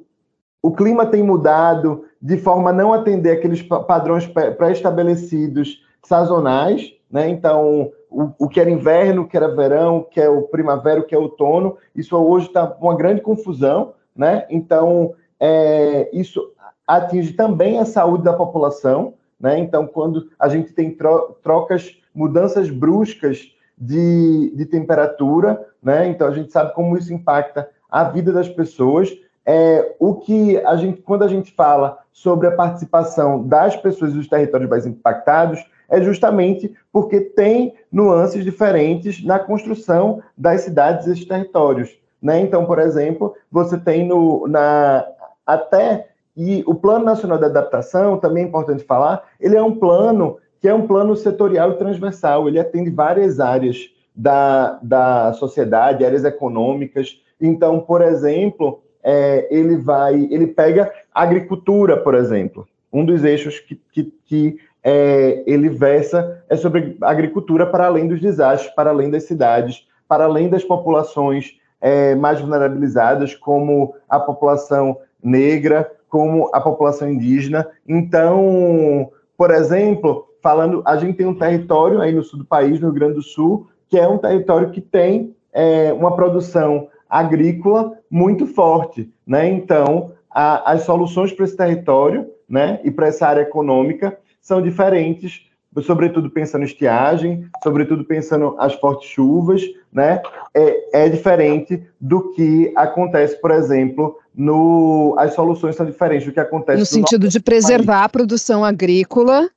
o 0.61 0.71
clima 0.71 1.05
tem 1.05 1.23
mudado 1.23 2.05
de 2.21 2.37
forma 2.37 2.69
a 2.69 2.73
não 2.73 2.93
atender 2.93 3.31
aqueles 3.31 3.61
padrões 3.61 4.25
pré-estabelecidos 4.27 5.83
sazonais, 6.03 6.93
né? 7.09 7.29
Então, 7.29 7.91
o, 8.09 8.31
o, 8.37 8.49
que 8.49 8.59
era 8.59 8.69
inverno, 8.69 9.23
o 9.23 9.27
que 9.27 9.37
era 9.37 9.55
verão, 9.55 9.97
o 9.97 10.03
que 10.03 10.19
é 10.19 10.29
o 10.29 10.43
primavera, 10.43 10.99
o 10.99 11.03
que 11.03 11.15
é 11.15 11.17
outono, 11.17 11.77
isso 11.95 12.15
hoje 12.17 12.47
está 12.47 12.75
uma 12.79 12.95
grande 12.95 13.21
confusão, 13.21 13.93
né? 14.15 14.45
Então, 14.49 15.13
é, 15.39 16.09
isso 16.13 16.51
atinge 16.85 17.33
também 17.33 17.79
a 17.79 17.85
saúde 17.85 18.23
da 18.23 18.33
população, 18.33 19.13
né? 19.39 19.57
Então, 19.59 19.87
quando 19.87 20.29
a 20.37 20.47
gente 20.47 20.73
tem 20.73 20.91
tro 20.91 21.35
trocas, 21.41 21.97
mudanças 22.13 22.69
bruscas 22.69 23.51
de, 23.77 24.53
de 24.55 24.65
temperatura, 24.65 25.65
né? 25.81 26.07
Então, 26.07 26.27
a 26.27 26.31
gente 26.31 26.51
sabe 26.51 26.73
como 26.73 26.97
isso 26.97 27.13
impacta 27.13 27.69
a 27.89 28.03
vida 28.03 28.31
das 28.31 28.49
pessoas. 28.49 29.11
É, 29.45 29.95
o 29.99 30.15
que 30.15 30.57
a 30.59 30.75
gente, 30.75 31.01
quando 31.01 31.23
a 31.23 31.27
gente 31.27 31.51
fala 31.51 31.99
sobre 32.11 32.47
a 32.47 32.55
participação 32.55 33.45
das 33.45 33.75
pessoas 33.75 34.13
dos 34.13 34.27
territórios 34.27 34.69
mais 34.69 34.85
impactados, 34.85 35.59
é 35.89 36.01
justamente 36.01 36.73
porque 36.91 37.19
tem 37.19 37.73
nuances 37.91 38.43
diferentes 38.43 39.23
na 39.23 39.39
construção 39.39 40.21
das 40.37 40.61
cidades 40.61 41.07
e 41.07 41.25
territórios. 41.25 41.97
Né? 42.21 42.39
Então, 42.41 42.65
por 42.65 42.79
exemplo, 42.79 43.35
você 43.51 43.77
tem 43.77 44.07
no, 44.07 44.47
na, 44.47 45.05
até 45.45 46.07
e 46.35 46.63
o 46.65 46.73
Plano 46.73 47.05
Nacional 47.05 47.37
de 47.37 47.45
Adaptação, 47.45 48.17
também 48.17 48.43
é 48.43 48.47
importante 48.47 48.83
falar, 48.83 49.23
ele 49.39 49.55
é 49.55 49.61
um 49.61 49.75
plano 49.75 50.37
que 50.59 50.67
é 50.67 50.73
um 50.73 50.87
plano 50.87 51.15
setorial 51.15 51.71
e 51.71 51.77
transversal, 51.77 52.47
ele 52.47 52.59
atende 52.59 52.89
várias 52.89 53.39
áreas 53.39 53.89
da, 54.15 54.79
da 54.81 55.33
sociedade, 55.33 56.05
áreas 56.05 56.23
econômicas. 56.23 57.21
Então, 57.39 57.81
por 57.81 58.01
exemplo, 58.01 58.81
é, 59.03 59.47
ele 59.51 59.75
vai, 59.75 60.27
ele 60.31 60.47
pega 60.47 60.91
agricultura, 61.13 61.97
por 61.97 62.15
exemplo. 62.15 62.67
Um 62.91 63.03
dos 63.03 63.23
eixos 63.23 63.59
que, 63.59 63.79
que, 63.91 64.13
que 64.25 64.57
é, 64.83 65.43
ele 65.47 65.69
versa 65.69 66.43
é 66.49 66.55
sobre 66.55 66.97
agricultura 67.01 67.65
para 67.65 67.85
além 67.85 68.07
dos 68.07 68.19
desastres, 68.19 68.73
para 68.75 68.89
além 68.89 69.09
das 69.09 69.23
cidades, 69.23 69.87
para 70.07 70.25
além 70.25 70.49
das 70.49 70.63
populações 70.63 71.57
é, 71.79 72.15
mais 72.15 72.39
vulnerabilizadas, 72.39 73.33
como 73.33 73.95
a 74.09 74.19
população 74.19 74.97
negra, 75.23 75.89
como 76.09 76.49
a 76.53 76.59
população 76.59 77.09
indígena. 77.09 77.67
Então, 77.87 79.09
por 79.37 79.51
exemplo, 79.51 80.27
falando, 80.41 80.83
a 80.85 80.97
gente 80.97 81.17
tem 81.17 81.25
um 81.25 81.37
território 81.37 82.01
aí 82.01 82.11
no 82.11 82.23
sul 82.23 82.39
do 82.39 82.45
país, 82.45 82.79
no 82.79 82.87
Rio 82.87 82.95
Grande 82.95 83.15
do 83.15 83.21
Sul, 83.21 83.67
que 83.89 83.97
é 83.97 84.07
um 84.07 84.17
território 84.17 84.69
que 84.69 84.81
tem 84.81 85.35
é, 85.51 85.93
uma 85.93 86.15
produção 86.15 86.87
agrícola 87.09 87.93
muito 88.09 88.45
forte, 88.47 89.11
né? 89.25 89.47
Então, 89.47 90.11
a, 90.29 90.71
as 90.71 90.81
soluções 90.81 91.31
para 91.31 91.45
esse 91.45 91.55
território, 91.55 92.27
né, 92.49 92.79
e 92.83 92.91
para 92.91 93.07
essa 93.07 93.27
área 93.27 93.41
econômica 93.41 94.17
são 94.43 94.61
diferentes, 94.61 95.41
sobretudo 95.81 96.29
pensando 96.29 96.61
em 96.61 96.65
estiagem, 96.65 97.47
sobretudo 97.63 98.03
pensando 98.03 98.55
as 98.59 98.75
fortes 98.75 99.09
chuvas, 99.09 99.63
né? 99.91 100.21
É, 100.53 101.05
é 101.05 101.09
diferente 101.09 101.81
do 101.99 102.33
que 102.33 102.71
acontece, 102.75 103.39
por 103.41 103.49
exemplo, 103.49 104.19
no, 104.35 105.15
as 105.17 105.33
soluções 105.33 105.75
são 105.75 105.85
diferentes 105.85 106.27
do 106.27 106.33
que 106.33 106.39
acontece 106.39 106.77
no, 106.77 106.81
no 106.81 106.85
sentido 106.85 107.27
de 107.27 107.39
preservar 107.39 107.93
país. 107.93 108.05
a 108.05 108.09
produção 108.09 108.63
agrícola 108.63 109.49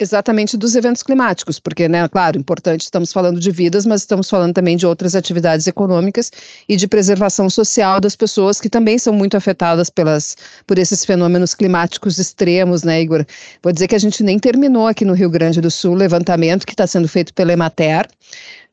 exatamente 0.00 0.56
dos 0.56 0.74
eventos 0.74 1.02
climáticos, 1.02 1.60
porque, 1.60 1.88
né, 1.88 2.08
claro, 2.08 2.38
importante, 2.38 2.82
estamos 2.82 3.12
falando 3.12 3.38
de 3.38 3.50
vidas, 3.50 3.86
mas 3.86 4.00
estamos 4.00 4.28
falando 4.28 4.52
também 4.52 4.76
de 4.76 4.86
outras 4.86 5.14
atividades 5.14 5.66
econômicas 5.66 6.32
e 6.68 6.76
de 6.76 6.88
preservação 6.88 7.48
social 7.48 8.00
das 8.00 8.16
pessoas 8.16 8.60
que 8.60 8.68
também 8.68 8.98
são 8.98 9.12
muito 9.14 9.36
afetadas 9.36 9.88
pelas, 9.88 10.36
por 10.66 10.78
esses 10.78 11.04
fenômenos 11.04 11.54
climáticos 11.54 12.18
extremos, 12.18 12.82
né, 12.82 13.00
Igor? 13.00 13.24
Vou 13.62 13.72
dizer 13.72 13.86
que 13.86 13.94
a 13.94 14.00
gente 14.00 14.22
nem 14.22 14.38
terminou 14.38 14.88
aqui 14.88 15.04
no 15.04 15.12
Rio 15.14 15.30
Grande 15.30 15.60
do 15.60 15.70
Sul 15.70 15.92
o 15.92 15.96
levantamento 15.96 16.66
que 16.66 16.72
está 16.72 16.86
sendo 16.86 17.06
feito 17.06 17.32
pela 17.32 17.52
Emater 17.52 18.08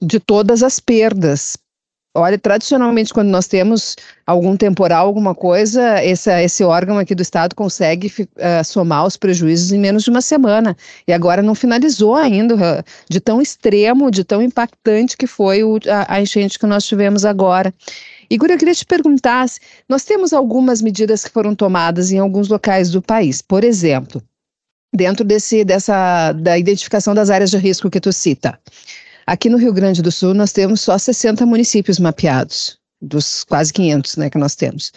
de 0.02 0.20
todas 0.20 0.64
as 0.64 0.80
perdas 0.80 1.56
Olha, 2.14 2.38
tradicionalmente, 2.38 3.14
quando 3.14 3.30
nós 3.30 3.48
temos 3.48 3.96
algum 4.28 4.58
temporal, 4.58 5.08
alguma 5.08 5.34
coisa, 5.34 6.04
esse, 6.04 6.30
esse 6.44 6.62
órgão 6.62 6.98
aqui 6.98 7.16
do 7.16 7.22
Estado 7.22 7.56
consegue 7.56 8.12
uh, 8.22 8.64
somar 8.66 9.06
os 9.06 9.16
prejuízos 9.16 9.72
em 9.72 9.80
menos 9.80 10.04
de 10.04 10.10
uma 10.10 10.22
semana. 10.22 10.76
E 11.08 11.14
agora 11.14 11.42
não 11.42 11.56
finalizou 11.56 12.16
ainda, 12.16 12.84
de 13.10 13.22
tão 13.22 13.42
extremo, 13.42 14.12
de 14.12 14.26
tão 14.26 14.42
impactante 14.42 15.16
que 15.16 15.26
foi 15.26 15.64
o, 15.64 15.80
a, 15.88 16.16
a 16.16 16.22
enchente 16.22 16.60
que 16.60 16.66
nós 16.66 16.86
tivemos 16.86 17.24
agora. 17.24 17.74
Igor, 18.30 18.50
eu 18.50 18.58
queria 18.58 18.76
te 18.76 18.86
perguntar: 18.86 19.46
nós 19.88 20.04
temos 20.04 20.34
algumas 20.34 20.82
medidas 20.82 21.24
que 21.24 21.32
foram 21.32 21.56
tomadas 21.56 22.12
em 22.12 22.20
alguns 22.20 22.50
locais 22.50 22.92
do 22.92 23.02
país. 23.02 23.42
Por 23.42 23.64
exemplo, 23.64 24.22
dentro 24.94 25.24
desse, 25.24 25.64
dessa, 25.64 26.34
da 26.34 26.58
identificação 26.58 27.16
das 27.16 27.30
áreas 27.30 27.52
de 27.52 27.58
risco 27.58 27.90
que 27.90 28.02
tu 28.02 28.12
cita. 28.12 28.60
Aqui 29.32 29.50
no 29.50 29.58
Rio 29.58 29.72
Grande 29.72 30.02
do 30.02 30.12
Sul, 30.12 30.34
nós 30.34 30.52
temos 30.52 30.82
só 30.82 30.98
60 30.98 31.46
municípios 31.46 32.00
mapeados, 32.00 32.78
dos 33.02 33.44
quase 33.44 33.74
500 33.74 34.18
né, 34.18 34.30
que 34.30 34.38
nós 34.38 34.56
temos. 34.56 34.92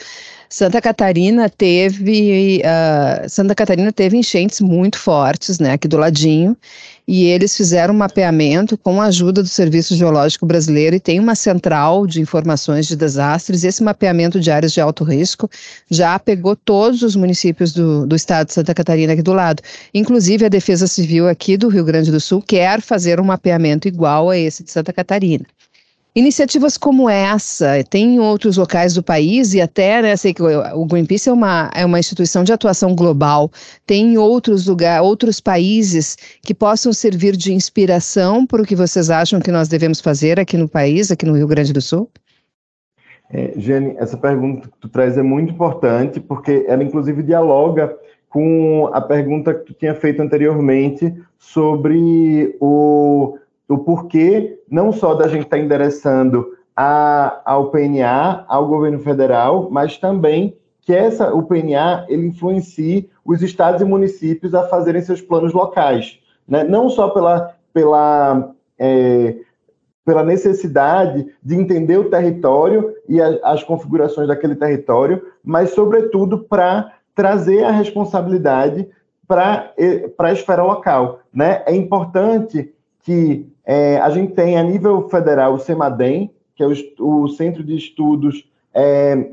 Santa 0.49 0.81
Catarina 0.81 1.49
teve 1.49 2.63
uh, 2.63 3.29
Santa 3.29 3.55
Catarina 3.55 3.91
teve 3.91 4.17
enchentes 4.17 4.61
muito 4.61 4.99
fortes, 4.99 5.59
né, 5.59 5.73
aqui 5.73 5.89
do 5.89 5.97
ladinho, 5.97 6.57
e 7.09 7.25
eles 7.25 7.57
fizeram 7.57 7.93
um 7.93 7.97
mapeamento 7.97 8.79
com 8.79 9.01
a 9.01 9.07
ajuda 9.07 9.43
do 9.43 9.49
Serviço 9.49 9.97
Geológico 9.97 10.47
Brasileiro 10.47 10.97
e 10.97 11.01
tem 11.01 11.19
uma 11.19 11.35
central 11.35 12.07
de 12.07 12.21
informações 12.21 12.87
de 12.87 12.97
desastres. 12.97 13.65
Esse 13.65 13.83
mapeamento 13.83 14.41
de 14.41 14.51
áreas 14.51 14.73
de 14.73 14.81
alto 14.81 15.05
risco 15.05 15.51
já 15.91 16.19
pegou 16.19 16.57
todos 16.57 17.03
os 17.03 17.17
municípios 17.17 17.73
do, 17.73 18.07
do 18.07 18.17
estado 18.17 18.47
de 18.47 18.55
Santa 18.55 18.75
Catarina 18.75 19.13
aqui 19.13 19.23
do 19.23 19.33
lado. 19.35 19.63
Inclusive 19.93 20.47
a 20.47 20.49
Defesa 20.49 20.87
Civil 20.87 21.29
aqui 21.29 21.57
do 21.57 21.69
Rio 21.69 21.85
Grande 21.85 22.11
do 22.11 22.21
Sul 22.21 22.41
quer 22.41 22.81
fazer 22.81 23.21
um 23.21 23.25
mapeamento 23.25 23.87
igual 23.89 24.31
a 24.31 24.39
esse 24.39 24.63
de 24.63 24.71
Santa 24.71 24.93
Catarina. 24.93 25.45
Iniciativas 26.17 26.79
como 26.79 27.11
essa 27.11 27.83
tem 27.91 28.15
em 28.15 28.21
outros 28.21 28.57
locais 28.57 28.95
do 28.95 29.03
país 29.03 29.53
e 29.53 29.61
até, 29.61 30.01
né, 30.01 30.15
sei 30.15 30.33
que 30.33 30.41
o 30.43 30.87
Greenpeace 30.87 31.29
é 31.29 31.33
uma, 31.33 31.73
é 31.75 31.85
uma 31.85 31.99
instituição 31.99 32.45
de 32.45 32.53
atuação 32.53 32.95
global, 32.95 33.51
tem 33.85 34.13
em 34.13 34.17
outros 34.17 34.69
lugares, 34.69 35.05
outros 35.05 35.41
países 35.41 36.17
que 36.41 36.55
possam 36.55 36.93
servir 36.93 37.37
de 37.37 37.53
inspiração 37.53 38.47
para 38.47 38.63
o 38.63 38.65
que 38.65 38.77
vocês 38.77 39.11
acham 39.11 39.41
que 39.41 39.51
nós 39.51 39.67
devemos 39.67 40.01
fazer 40.01 40.39
aqui 40.39 40.57
no 40.57 40.69
país, 40.69 41.11
aqui 41.11 41.27
no 41.27 41.35
Rio 41.35 41.49
Grande 41.49 41.73
do 41.73 41.81
Sul? 41.81 42.09
É, 43.29 43.53
essa 43.99 44.17
pergunta 44.17 44.69
que 44.69 44.79
tu 44.79 44.89
traz 44.89 45.19
é 45.19 45.23
muito 45.23 45.53
importante, 45.53 46.21
porque 46.21 46.65
ela 46.69 46.85
inclusive 46.85 47.25
dialoga 47.25 47.93
com 48.29 48.89
a 48.93 49.01
pergunta 49.01 49.53
que 49.53 49.65
tu 49.67 49.75
tinha 49.75 49.97
feito 49.97 50.23
anteriormente 50.23 51.13
sobre 51.39 52.57
o 52.61 53.37
o 53.69 53.79
porquê 53.79 54.59
não 54.71 54.93
só 54.93 55.15
da 55.15 55.29
gente 55.29 55.45
estar 55.45 55.57
tá 55.57 55.63
endereçando 55.63 56.55
a, 56.77 57.41
ao 57.45 57.71
PNA, 57.71 58.45
ao 58.49 58.67
governo 58.67 58.99
federal, 58.99 59.69
mas 59.71 59.97
também 59.97 60.57
que 60.81 60.93
essa, 60.93 61.33
o 61.33 61.43
PNA 61.43 62.05
ele 62.09 62.27
influencie 62.27 63.09
os 63.25 63.43
estados 63.43 63.81
e 63.81 63.85
municípios 63.85 64.55
a 64.55 64.69
fazerem 64.69 65.01
seus 65.01 65.21
planos 65.21 65.53
locais, 65.53 66.19
né? 66.47 66.63
não 66.63 66.91
só 66.91 67.09
pela, 67.09 67.55
pela, 67.73 68.53
é, 68.79 69.37
pela 70.05 70.23
necessidade 70.23 71.27
de 71.43 71.55
entender 71.55 71.97
o 71.97 72.11
território 72.11 72.95
e 73.09 73.21
a, 73.21 73.39
as 73.45 73.63
configurações 73.63 74.29
daquele 74.29 74.57
território, 74.57 75.23
mas, 75.43 75.71
sobretudo, 75.71 76.41
para 76.41 76.93
trazer 77.15 77.65
a 77.65 77.71
responsabilidade 77.71 78.87
para 79.27 79.73
a 80.19 80.33
esfera 80.33 80.63
local. 80.63 81.21
Né? 81.33 81.63
É 81.65 81.75
importante 81.75 82.75
que 83.05 83.47
é, 83.65 83.99
a 83.99 84.11
gente 84.11 84.33
tem 84.33 84.59
a 84.59 84.63
nível 84.63 85.09
federal 85.09 85.55
o 85.55 85.59
CEMADEM, 85.59 86.31
que 86.57 86.63
é 86.63 86.67
o, 86.67 86.73
o 86.99 87.29
Centro 87.29 87.63
de 87.63 87.77
Estudos 87.77 88.49
é, 88.73 89.31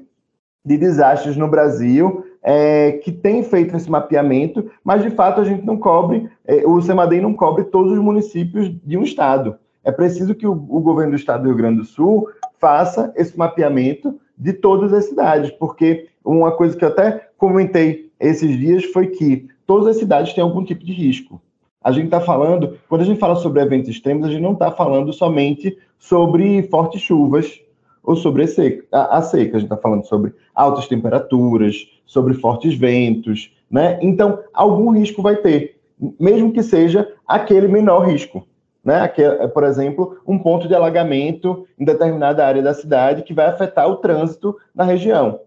de 0.63 0.78
Desastres 0.78 1.38
no 1.38 1.48
Brasil, 1.48 2.25
é, 2.44 2.94
que 3.04 3.12
tem 3.12 3.44
feito 3.44 3.75
esse 3.75 3.90
mapeamento, 3.90 4.70
mas 4.84 5.01
de 5.01 5.10
fato 5.10 5.40
a 5.42 5.44
gente 5.44 5.66
não 5.66 5.78
cobre, 5.78 6.30
é, 6.46 6.68
o 6.68 6.82
CEMADEM 6.82 7.22
não 7.22 7.34
cobre 7.34 7.63
todos 7.63 7.94
os 7.94 8.00
municípios 8.00 8.72
de 8.84 8.98
um 8.98 9.04
estado. 9.04 9.56
É 9.84 9.92
preciso 9.92 10.36
que 10.36 10.46
o, 10.46 10.51
o, 10.51 10.80
governo 10.82 11.12
do 11.12 11.18
estado 11.18 11.44
do 11.44 11.50
Rio 11.50 11.58
Grande 11.58 11.80
do 11.80 11.86
Sul 11.86 12.30
faça 12.60 13.12
esse 13.16 13.38
mapeamento 13.38 14.20
de 14.38 14.54
todas 14.54 14.92
as 14.94 15.06
cidades, 15.06 15.50
porque 15.51 16.10
uma 16.24 16.51
coisa 16.51 16.75
que 16.75 16.84
eu 16.84 16.90
até 16.90 17.30
comentei 17.38 18.12
esses 18.20 18.58
dias 18.58 18.84
foi 18.86 19.08
que 19.08 19.48
todas 19.66 19.88
as 19.88 19.98
cidades 19.98 20.34
têm 20.34 20.44
algum 20.44 20.63
tipo 20.63 20.84
de 20.84 20.94
risco. 20.94 21.42
A 21.84 21.92
gente 21.92 22.06
está 22.06 22.22
falando, 22.22 22.78
quando 22.88 23.02
a 23.02 23.06
gente 23.06 23.20
fala 23.20 23.36
sobre 23.36 23.60
eventos 23.60 23.90
extremos, 23.90 24.28
a 24.28 24.30
gente 24.30 24.42
não 24.42 24.54
está 24.54 24.72
falando 24.72 25.12
somente 25.12 25.76
sobre 25.98 26.62
fortes 26.64 27.02
chuvas 27.02 27.60
ou 28.04 28.16
sobre 28.16 28.44
a 28.44 28.48
seca. 28.48 28.86
A, 28.92 29.18
a 29.18 29.22
seca. 29.24 29.58
A 29.58 29.60
gente 29.60 29.72
está 29.72 29.78
falando 29.78 30.06
sobre 30.06 30.32
altas 30.54 30.88
temperaturas, 30.88 31.88
sobre 32.06 32.36
fortes 32.36 32.76
ventos, 32.76 33.52
né? 33.70 33.98
Então, 34.00 34.40
algum 34.54 34.92
risco 34.92 35.24
vai 35.24 35.38
ter, 35.38 35.80
mesmo 36.20 36.52
que 36.52 36.62
seja 36.62 37.12
aquele 37.28 37.68
menor 37.68 38.08
risco. 38.08 38.46
Né? 38.84 39.00
Aquele, 39.00 39.48
por 39.48 39.64
exemplo, 39.64 40.20
um 40.28 40.38
ponto 40.38 40.68
de 40.68 40.76
alagamento 40.76 41.66
em 41.80 41.86
determinada 41.86 42.46
área 42.46 42.62
da 42.62 42.76
cidade 42.76 43.24
que 43.24 43.34
vai 43.34 43.48
afetar 43.48 43.88
o 43.88 43.98
trânsito 43.98 44.56
na 44.74 44.84
região, 44.84 45.40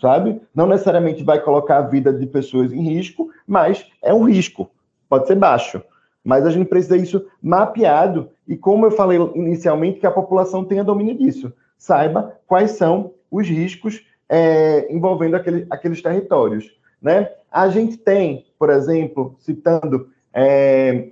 sabe? 0.00 0.40
Não 0.54 0.66
necessariamente 0.66 1.24
vai 1.24 1.40
colocar 1.40 1.78
a 1.78 1.88
vida 1.88 2.12
de 2.12 2.26
pessoas 2.26 2.72
em 2.72 2.82
risco, 2.82 3.30
mas 3.46 3.86
é 4.02 4.12
um 4.12 4.24
risco 4.24 4.70
pode 5.12 5.26
ser 5.26 5.34
baixo. 5.34 5.82
Mas 6.24 6.46
a 6.46 6.50
gente 6.50 6.68
precisa 6.68 6.96
isso 6.96 7.26
mapeado 7.42 8.30
e, 8.48 8.56
como 8.56 8.86
eu 8.86 8.90
falei 8.90 9.18
inicialmente, 9.34 10.00
que 10.00 10.06
a 10.06 10.10
população 10.10 10.64
tenha 10.64 10.82
domínio 10.82 11.18
disso. 11.18 11.52
Saiba 11.76 12.38
quais 12.46 12.70
são 12.70 13.12
os 13.30 13.46
riscos 13.46 14.06
é, 14.26 14.90
envolvendo 14.90 15.34
aquele, 15.34 15.66
aqueles 15.68 16.00
territórios. 16.00 16.74
Né? 17.02 17.30
A 17.50 17.68
gente 17.68 17.98
tem, 17.98 18.46
por 18.58 18.70
exemplo, 18.70 19.36
citando 19.38 20.08
é, 20.32 21.08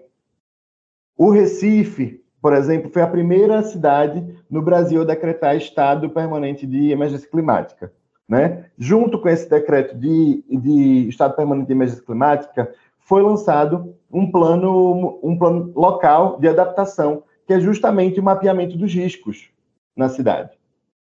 o 1.15 1.29
Recife, 1.29 2.25
por 2.41 2.55
exemplo, 2.55 2.91
foi 2.91 3.03
a 3.03 3.07
primeira 3.07 3.63
cidade 3.63 4.25
no 4.49 4.63
Brasil 4.63 5.03
a 5.03 5.05
decretar 5.05 5.57
estado 5.57 6.09
permanente 6.09 6.67
de 6.67 6.91
emergência 6.91 7.29
climática. 7.29 7.93
Né? 8.27 8.65
Junto 8.79 9.21
com 9.21 9.29
esse 9.29 9.51
decreto 9.51 9.95
de, 9.95 10.43
de 10.49 11.09
estado 11.09 11.37
permanente 11.37 11.67
de 11.67 11.73
emergência 11.75 12.03
climática, 12.03 12.73
foi 13.11 13.25
lançado 13.25 13.97
um 14.09 14.31
plano, 14.31 15.19
um 15.21 15.37
plano 15.37 15.73
local 15.75 16.39
de 16.39 16.47
adaptação, 16.47 17.25
que 17.45 17.53
é 17.53 17.59
justamente 17.59 18.21
o 18.21 18.23
mapeamento 18.23 18.79
dos 18.79 18.95
riscos 18.95 19.51
na 19.97 20.09
cidade. 20.09 20.57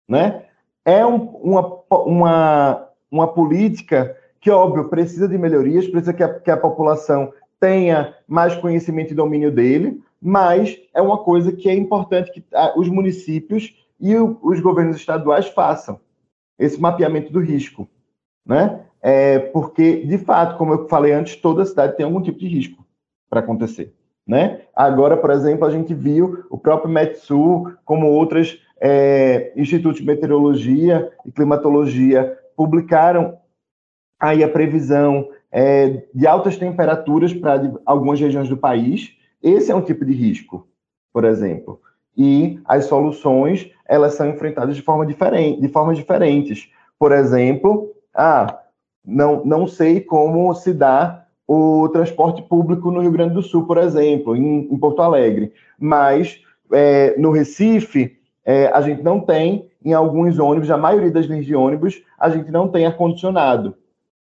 Né? 0.08 0.44
É 0.84 1.04
um, 1.04 1.16
uma, 1.16 1.82
uma, 1.90 2.88
uma 3.10 3.26
política 3.26 4.16
que, 4.40 4.48
óbvio, 4.52 4.88
precisa 4.88 5.26
de 5.26 5.36
melhorias, 5.36 5.88
precisa 5.88 6.12
que 6.12 6.22
a, 6.22 6.32
que 6.32 6.48
a 6.48 6.56
população 6.56 7.32
tenha 7.58 8.14
mais 8.28 8.54
conhecimento 8.54 9.10
e 9.10 9.16
domínio 9.16 9.50
dele, 9.50 10.00
mas 10.22 10.78
é 10.94 11.02
uma 11.02 11.18
coisa 11.18 11.50
que 11.50 11.68
é 11.68 11.74
importante 11.74 12.30
que 12.30 12.44
os 12.76 12.88
municípios 12.88 13.84
e 14.00 14.14
os 14.14 14.60
governos 14.60 14.94
estaduais 14.94 15.48
façam 15.48 15.98
esse 16.56 16.80
mapeamento 16.80 17.32
do 17.32 17.40
risco, 17.40 17.88
né? 18.46 18.84
É, 19.08 19.38
porque, 19.38 20.04
de 20.04 20.18
fato, 20.18 20.58
como 20.58 20.72
eu 20.72 20.88
falei 20.88 21.12
antes, 21.12 21.36
toda 21.36 21.64
cidade 21.64 21.96
tem 21.96 22.04
algum 22.04 22.20
tipo 22.20 22.40
de 22.40 22.48
risco 22.48 22.84
para 23.30 23.38
acontecer. 23.38 23.94
Né? 24.26 24.62
Agora, 24.74 25.16
por 25.16 25.30
exemplo, 25.30 25.64
a 25.64 25.70
gente 25.70 25.94
viu 25.94 26.44
o 26.50 26.58
próprio 26.58 26.90
Metsul, 26.90 27.72
como 27.84 28.08
outros 28.08 28.60
é, 28.80 29.52
institutos 29.54 30.00
de 30.00 30.04
meteorologia 30.04 31.08
e 31.24 31.30
climatologia, 31.30 32.36
publicaram 32.56 33.38
aí 34.18 34.42
a 34.42 34.48
previsão 34.48 35.28
é, 35.52 36.02
de 36.12 36.26
altas 36.26 36.56
temperaturas 36.56 37.32
para 37.32 37.62
algumas 37.86 38.18
regiões 38.18 38.48
do 38.48 38.56
país. 38.56 39.16
Esse 39.40 39.70
é 39.70 39.76
um 39.76 39.82
tipo 39.82 40.04
de 40.04 40.14
risco, 40.14 40.66
por 41.12 41.24
exemplo. 41.24 41.80
E 42.16 42.58
as 42.64 42.86
soluções, 42.86 43.70
elas 43.86 44.14
são 44.14 44.28
enfrentadas 44.28 44.74
de, 44.74 44.82
forma 44.82 45.06
diferente, 45.06 45.60
de 45.60 45.68
formas 45.68 45.96
diferentes. 45.96 46.68
Por 46.98 47.12
exemplo, 47.12 47.94
ah, 48.12 48.62
não, 49.06 49.44
não 49.44 49.66
sei 49.66 50.00
como 50.00 50.52
se 50.54 50.72
dá 50.72 51.24
o 51.46 51.88
transporte 51.90 52.42
público 52.42 52.90
no 52.90 53.00
Rio 53.00 53.12
Grande 53.12 53.34
do 53.34 53.42
Sul, 53.42 53.66
por 53.66 53.78
exemplo, 53.78 54.34
em, 54.34 54.68
em 54.72 54.76
Porto 54.78 55.00
Alegre. 55.00 55.52
Mas 55.78 56.40
é, 56.72 57.16
no 57.16 57.30
Recife, 57.30 58.18
é, 58.44 58.66
a 58.68 58.80
gente 58.80 59.02
não 59.02 59.20
tem, 59.20 59.70
em 59.84 59.92
alguns 59.92 60.38
ônibus, 60.38 60.70
a 60.70 60.76
maioria 60.76 61.10
das 61.10 61.26
linhas 61.26 61.46
de 61.46 61.54
ônibus, 61.54 62.02
a 62.18 62.28
gente 62.28 62.50
não 62.50 62.68
tem 62.68 62.84
ar-condicionado, 62.84 63.76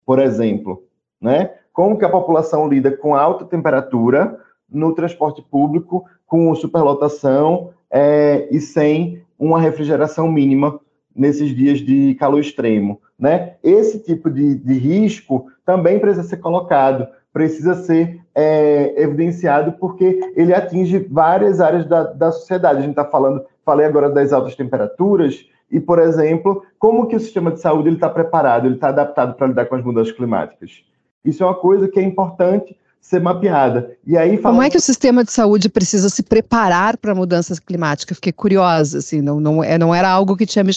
por 0.06 0.20
exemplo. 0.20 0.84
Né? 1.22 1.52
Como 1.72 1.98
que 1.98 2.04
a 2.04 2.10
população 2.10 2.68
lida 2.68 2.92
com 2.92 3.16
alta 3.16 3.46
temperatura 3.46 4.38
no 4.70 4.94
transporte 4.94 5.42
público, 5.42 6.06
com 6.28 6.54
superlotação 6.56 7.70
é, 7.90 8.48
e 8.52 8.60
sem 8.60 9.22
uma 9.40 9.60
refrigeração 9.60 10.30
mínima 10.30 10.80
nesses 11.16 11.56
dias 11.56 11.80
de 11.80 12.16
calor 12.16 12.40
extremo. 12.40 13.00
Né? 13.18 13.56
Esse 13.64 14.00
tipo 14.00 14.30
de, 14.30 14.56
de 14.56 14.74
risco 14.74 15.48
também 15.66 16.00
precisa 16.00 16.28
ser 16.28 16.38
colocado, 16.38 17.08
precisa 17.32 17.76
ser 17.76 18.20
é, 18.36 19.02
evidenciado, 19.02 19.74
porque 19.74 20.20
ele 20.36 20.54
atinge 20.54 21.00
várias 21.00 21.60
áreas 21.60 21.86
da, 21.86 22.04
da 22.04 22.32
sociedade. 22.32 22.80
A 22.80 22.82
gente 22.82 22.92
está 22.92 23.06
falando, 23.06 23.44
falei 23.66 23.86
agora 23.86 24.10
das 24.10 24.34
altas 24.34 24.56
temperaturas, 24.56 25.46
e, 25.72 25.80
por 25.80 25.98
exemplo, 25.98 26.64
como 26.78 27.08
que 27.08 27.16
o 27.16 27.20
sistema 27.20 27.52
de 27.52 27.60
saúde 27.60 27.90
está 27.90 28.08
preparado, 28.08 28.68
ele 28.68 28.76
está 28.76 28.90
adaptado 28.90 29.34
para 29.36 29.48
lidar 29.48 29.66
com 29.66 29.76
as 29.76 29.84
mudanças 29.84 30.14
climáticas. 30.14 30.84
Isso 31.26 31.44
é 31.44 31.48
uma 31.48 31.56
coisa 31.56 31.88
que 31.88 32.00
é 32.00 32.04
importante 32.04 32.78
ser 33.04 33.20
mapeada. 33.20 33.98
E 34.08 34.18
aí. 34.18 34.38
Como 34.38 34.62
é 34.62 34.70
que 34.70 34.78
o 34.78 34.82
sistema 34.82 35.26
de 35.26 35.32
saúde 35.32 35.68
precisa 35.68 36.08
se 36.08 36.24
preparar 36.24 36.98
para 36.98 37.14
mudanças 37.14 37.60
climáticas? 37.60 38.16
Fiquei 38.16 38.32
curiosa, 38.32 39.00
assim, 39.00 39.22
não, 39.22 39.42
não, 39.42 39.62
é, 39.62 39.78
não 39.78 39.94
era 39.94 40.10
algo 40.10 40.38
que 40.38 40.46
tinha 40.46 40.64
me, 40.64 40.72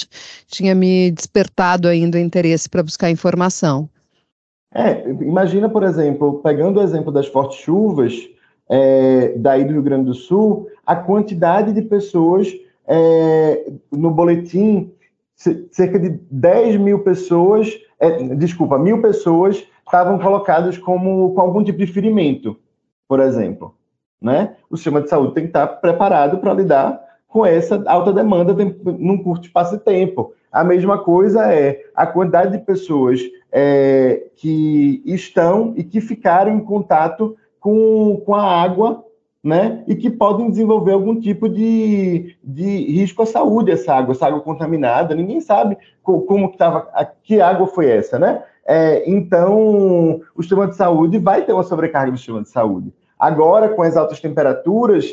tinha 0.49 0.75
me 0.75 1.12
despertado 1.12 1.87
ainda 1.87 2.19
o 2.19 2.21
interesse 2.21 2.69
para 2.69 2.83
buscar 2.83 3.11
informação. 3.11 3.89
É, 4.75 5.09
imagina, 5.09 5.69
por 5.69 5.85
exemplo, 5.85 6.41
pegando 6.43 6.81
o 6.81 6.83
exemplo 6.83 7.12
das 7.12 7.29
fortes 7.29 7.61
chuvas 7.61 8.12
é, 8.69 9.35
daí 9.37 9.65
do 9.65 9.73
Rio 9.73 9.83
Grande 9.83 10.07
do 10.07 10.15
Sul, 10.15 10.69
a 10.85 10.97
quantidade 10.97 11.73
de 11.73 11.81
pessoas 11.81 12.53
é, 12.89 13.71
no 13.93 14.11
boletim, 14.11 14.93
cerca 15.71 15.97
de 15.97 16.19
10 16.29 16.77
mil 16.79 16.99
pessoas, 16.99 17.69
é, 17.99 18.11
desculpa, 18.35 18.79
mil 18.79 19.01
pessoas 19.01 19.67
estavam 19.85 20.19
colocados 20.19 20.77
como 20.79 21.35
com 21.35 21.41
algum 21.41 21.63
tipo 21.63 21.79
de 21.79 21.87
ferimento, 21.87 22.59
por 23.09 23.21
exemplo. 23.21 23.75
Né? 24.21 24.57
O 24.71 24.77
sistema 24.77 25.01
de 25.01 25.09
saúde 25.09 25.35
tem 25.35 25.45
que 25.45 25.51
estar 25.51 25.67
preparado 25.67 26.39
para 26.39 26.55
lidar 26.55 27.01
com 27.29 27.45
essa 27.45 27.83
alta 27.87 28.13
demanda 28.13 28.55
num 28.55 29.23
curto 29.23 29.47
espaço 29.47 29.77
de 29.77 29.85
tempo. 29.85 30.33
A 30.51 30.65
mesma 30.65 30.99
coisa 30.99 31.53
é 31.53 31.85
a 31.95 32.07
quantidade 32.07 32.53
de 32.53 32.65
pessoas 32.65 33.21
é, 33.53 34.29
que 34.37 35.03
estão 35.05 35.75
e 35.77 35.85
que 35.85 36.01
ficaram 36.01 36.53
em 36.53 36.61
contato 36.61 37.37
com, 37.61 38.23
com 38.25 38.35
a 38.35 38.63
água, 38.63 39.05
né? 39.47 39.85
E 39.87 39.95
que 39.95 40.11
podem 40.11 40.51
desenvolver 40.51 40.91
algum 40.91 41.21
tipo 41.21 41.49
de, 41.49 42.37
de 42.43 42.91
risco 42.91 43.23
à 43.23 43.27
saúde, 43.27 43.71
essa 43.71 43.95
água, 43.95 44.13
essa 44.13 44.27
água 44.27 44.41
contaminada. 44.41 45.15
Ninguém 45.15 45.41
sabe 45.41 45.79
como, 46.03 46.49
que 46.49 46.57
estava, 46.57 46.89
que 47.23 47.41
água 47.41 47.69
foi 47.69 47.89
essa, 47.89 48.19
né? 48.19 48.43
É, 48.67 49.09
então, 49.09 50.21
o 50.35 50.43
sistema 50.43 50.67
de 50.67 50.75
saúde 50.75 51.19
vai 51.19 51.43
ter 51.43 51.53
uma 51.53 51.63
sobrecarga 51.63 52.11
do 52.11 52.19
sistema 52.19 52.43
de 52.43 52.49
saúde. 52.49 52.93
Agora, 53.17 53.69
com 53.69 53.83
as 53.83 53.97
altas 53.97 54.19
temperaturas, 54.19 55.07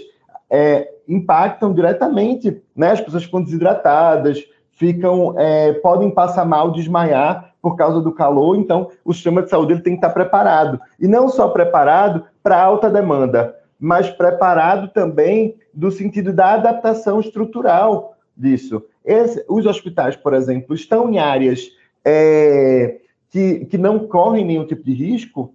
é, 0.50 0.90
impactam 1.08 1.72
diretamente, 1.72 2.60
né? 2.76 2.90
As 2.90 3.02
pessoas 3.02 3.26
ficam 3.26 3.44
desidratadas, 3.44 4.44
ficam, 4.72 5.36
é, 5.38 5.74
podem 5.74 6.10
passar 6.10 6.44
mal, 6.44 6.72
desmaiar 6.72 7.54
por 7.62 7.76
causa 7.76 8.02
do 8.02 8.12
calor. 8.12 8.58
Então, 8.58 8.90
o 9.06 9.14
sistema 9.14 9.44
de 9.44 9.52
saúde 9.52 9.74
ele 9.74 9.82
tem 9.82 9.94
que 9.94 10.00
estar 10.00 10.10
preparado 10.10 10.82
e 11.00 11.08
não 11.08 11.30
só 11.30 11.50
preparado 11.50 12.26
para 12.42 12.60
alta 12.60 12.90
demanda, 12.90 13.62
mas 13.84 14.10
preparado 14.10 14.88
também 14.94 15.58
do 15.74 15.92
sentido 15.92 16.32
da 16.32 16.54
adaptação 16.54 17.20
estrutural 17.20 18.16
disso. 18.36 18.82
Esse, 19.04 19.44
os 19.50 19.66
hospitais, 19.66 20.16
por 20.16 20.34
exemplo, 20.34 20.74
estão 20.74 21.12
em 21.12 21.20
áreas 21.20 21.70
é, 22.06 23.02
que, 23.30 23.66
que 23.66 23.78
não 23.78 24.08
correm 24.08 24.46
nenhum 24.46 24.66
tipo 24.66 24.86
de 24.86 24.94
risco, 24.94 25.54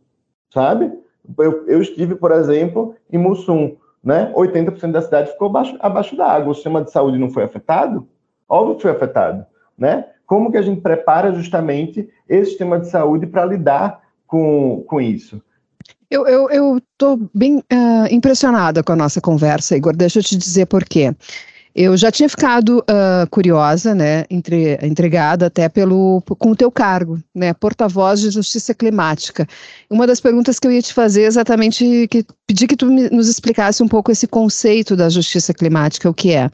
sabe? 0.52 0.92
Eu, 1.38 1.66
eu 1.66 1.80
estive, 1.80 2.16
por 2.16 2.30
exemplo, 2.30 2.94
em 3.10 3.16
Mussum, 3.16 3.78
né? 4.04 4.30
80% 4.36 4.92
da 4.92 5.00
cidade 5.00 5.32
ficou 5.32 5.48
abaixo, 5.48 5.78
abaixo 5.80 6.14
da 6.14 6.26
água. 6.26 6.52
O 6.52 6.54
sistema 6.54 6.84
de 6.84 6.90
saúde 6.90 7.16
não 7.16 7.30
foi 7.30 7.44
afetado? 7.44 8.06
Óbvio 8.46 8.76
que 8.76 8.82
foi 8.82 8.90
afetado, 8.90 9.46
né? 9.76 10.04
Como 10.26 10.52
que 10.52 10.58
a 10.58 10.62
gente 10.62 10.82
prepara 10.82 11.32
justamente 11.32 12.06
esse 12.28 12.50
sistema 12.50 12.78
de 12.78 12.88
saúde 12.88 13.26
para 13.26 13.46
lidar 13.46 14.02
com, 14.26 14.84
com 14.86 15.00
isso? 15.00 15.42
Eu 16.10 16.78
estou 16.78 17.20
bem 17.34 17.58
uh, 17.58 18.06
impressionada 18.10 18.82
com 18.82 18.92
a 18.92 18.96
nossa 18.96 19.20
conversa, 19.20 19.76
Igor. 19.76 19.94
Deixa 19.94 20.20
eu 20.20 20.22
te 20.22 20.36
dizer 20.36 20.66
por 20.66 20.84
quê. 20.84 21.14
Eu 21.74 21.96
já 21.96 22.10
tinha 22.10 22.28
ficado 22.28 22.78
uh, 22.78 23.28
curiosa, 23.30 23.94
né, 23.94 24.24
entre, 24.28 24.78
entregada 24.82 25.46
até 25.46 25.68
pelo 25.68 26.20
com 26.22 26.50
o 26.50 26.56
teu 26.56 26.72
cargo, 26.72 27.20
né, 27.32 27.52
porta-voz 27.52 28.20
de 28.20 28.30
justiça 28.30 28.74
climática. 28.74 29.46
Uma 29.88 30.06
das 30.06 30.18
perguntas 30.18 30.58
que 30.58 30.66
eu 30.66 30.72
ia 30.72 30.82
te 30.82 30.92
fazer 30.92 31.22
é 31.22 31.26
exatamente 31.26 32.08
que 32.10 32.24
pedir 32.46 32.66
que 32.66 32.76
tu 32.76 32.86
me, 32.86 33.08
nos 33.10 33.28
explicasse 33.28 33.80
um 33.82 33.86
pouco 33.86 34.10
esse 34.10 34.26
conceito 34.26 34.96
da 34.96 35.08
justiça 35.08 35.54
climática, 35.54 36.10
o 36.10 36.14
que 36.14 36.32
é. 36.32 36.50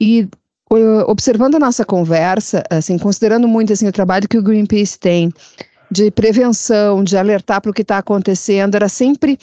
E 0.00 0.28
uh, 0.72 1.04
observando 1.06 1.54
a 1.54 1.60
nossa 1.60 1.84
conversa, 1.84 2.64
assim, 2.68 2.98
considerando 2.98 3.46
muito 3.46 3.72
assim 3.72 3.86
o 3.86 3.92
trabalho 3.92 4.28
que 4.28 4.38
o 4.38 4.42
Greenpeace 4.42 4.98
tem 4.98 5.32
de 5.90 6.10
prevenção, 6.10 7.02
de 7.02 7.16
alertar 7.16 7.60
para 7.60 7.70
o 7.70 7.74
que 7.74 7.82
está 7.82 7.98
acontecendo, 7.98 8.74
era 8.74 8.88
sempre 8.88 9.38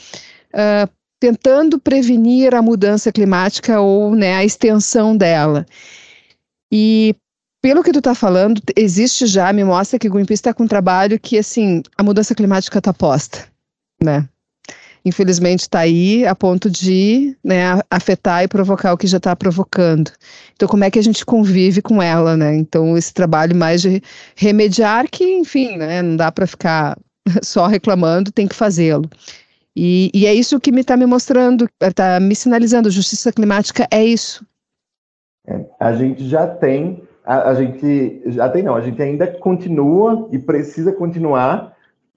uh, 0.54 0.90
tentando 1.20 1.80
prevenir 1.80 2.54
a 2.54 2.62
mudança 2.62 3.12
climática 3.12 3.80
ou 3.80 4.16
né, 4.16 4.36
a 4.36 4.44
extensão 4.44 5.16
dela. 5.16 5.66
E 6.72 7.16
pelo 7.62 7.82
que 7.82 7.94
tu 7.94 8.00
está 8.00 8.14
falando, 8.14 8.62
existe 8.76 9.26
já, 9.26 9.54
me 9.54 9.64
mostra 9.64 9.98
que 9.98 10.08
o 10.08 10.12
Greenpeace 10.12 10.42
está 10.42 10.54
com 10.54 10.64
um 10.64 10.68
trabalho 10.68 11.18
que, 11.18 11.38
assim, 11.38 11.82
a 11.98 12.04
mudança 12.04 12.36
climática 12.36 12.80
está 12.80 12.94
posta, 12.94 13.48
né? 14.04 14.28
Infelizmente 15.06 15.62
está 15.62 15.80
aí 15.80 16.26
a 16.26 16.34
ponto 16.34 16.70
de 16.70 17.36
né, 17.44 17.80
afetar 17.92 18.44
e 18.44 18.48
provocar 18.48 18.94
o 18.94 18.98
que 18.98 19.06
já 19.06 19.18
está 19.18 19.36
provocando. 19.36 20.12
Então, 20.56 20.68
como 20.68 20.86
é 20.86 20.92
que 20.92 20.98
a 20.98 21.04
gente 21.04 21.26
convive 21.26 21.82
com 21.82 22.02
ela, 22.02 22.38
né? 22.38 22.56
Então, 22.56 22.98
esse 22.98 23.14
trabalho 23.14 23.56
mais 23.56 23.82
de 23.82 24.02
remediar, 24.36 25.10
que, 25.10 25.26
enfim, 25.26 25.78
né, 25.78 26.02
não 26.02 26.16
dá 26.16 26.32
para 26.32 26.48
ficar 26.48 26.98
só 27.44 27.68
reclamando, 27.68 28.32
tem 28.32 28.48
que 28.48 28.56
fazê-lo. 28.56 29.10
E, 29.76 30.10
e 30.14 30.26
é 30.26 30.34
isso 30.34 30.60
que 30.60 30.72
me 30.72 30.82
está 30.82 30.96
me 30.96 31.06
mostrando, 31.06 31.68
está 31.82 32.20
me 32.20 32.36
sinalizando, 32.36 32.92
justiça 32.92 33.34
climática 33.34 33.88
é 33.92 34.06
isso. 34.06 34.46
É, 35.46 35.66
a 35.80 35.94
gente 35.94 36.28
já 36.30 36.48
tem, 36.48 37.04
a, 37.26 37.50
a, 37.50 37.56
gente 37.56 38.22
já 38.28 38.48
tem 38.50 38.64
não, 38.64 38.76
a 38.76 38.82
gente 38.82 39.02
ainda 39.02 39.28
continua 39.28 40.30
e 40.32 40.40
precisa 40.40 40.94
continuar 40.94 41.73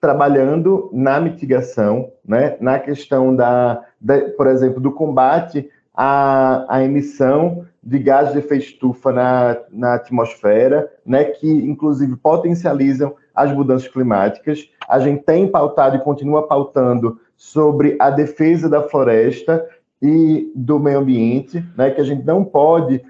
trabalhando 0.06 0.88
na 0.92 1.18
mitigação, 1.18 2.12
né, 2.24 2.56
na 2.60 2.78
questão 2.78 3.34
da, 3.34 3.82
da 4.00 4.20
por 4.36 4.46
exemplo, 4.46 4.80
do 4.80 4.92
combate 4.92 5.68
à, 5.92 6.64
à 6.68 6.84
emissão 6.84 7.66
de 7.82 7.98
gases 7.98 8.32
de 8.32 8.38
efeito 8.38 8.66
estufa 8.66 9.10
na, 9.10 9.56
na 9.68 9.94
atmosfera, 9.94 10.88
né, 11.04 11.24
que 11.24 11.50
inclusive 11.50 12.14
potencializam 12.14 13.16
as 13.34 13.52
mudanças 13.52 13.88
climáticas. 13.88 14.70
A 14.88 15.00
gente 15.00 15.24
tem 15.24 15.48
pautado 15.48 15.96
e 15.96 16.00
continua 16.00 16.46
pautando 16.46 17.18
sobre 17.36 17.96
a 17.98 18.08
defesa 18.08 18.68
da 18.68 18.84
floresta 18.84 19.66
e 20.00 20.52
do 20.54 20.78
meio 20.78 21.00
ambiente, 21.00 21.64
né, 21.76 21.90
que 21.90 22.00
a 22.00 22.04
gente 22.04 22.24
não 22.24 22.44
pode 22.44 23.02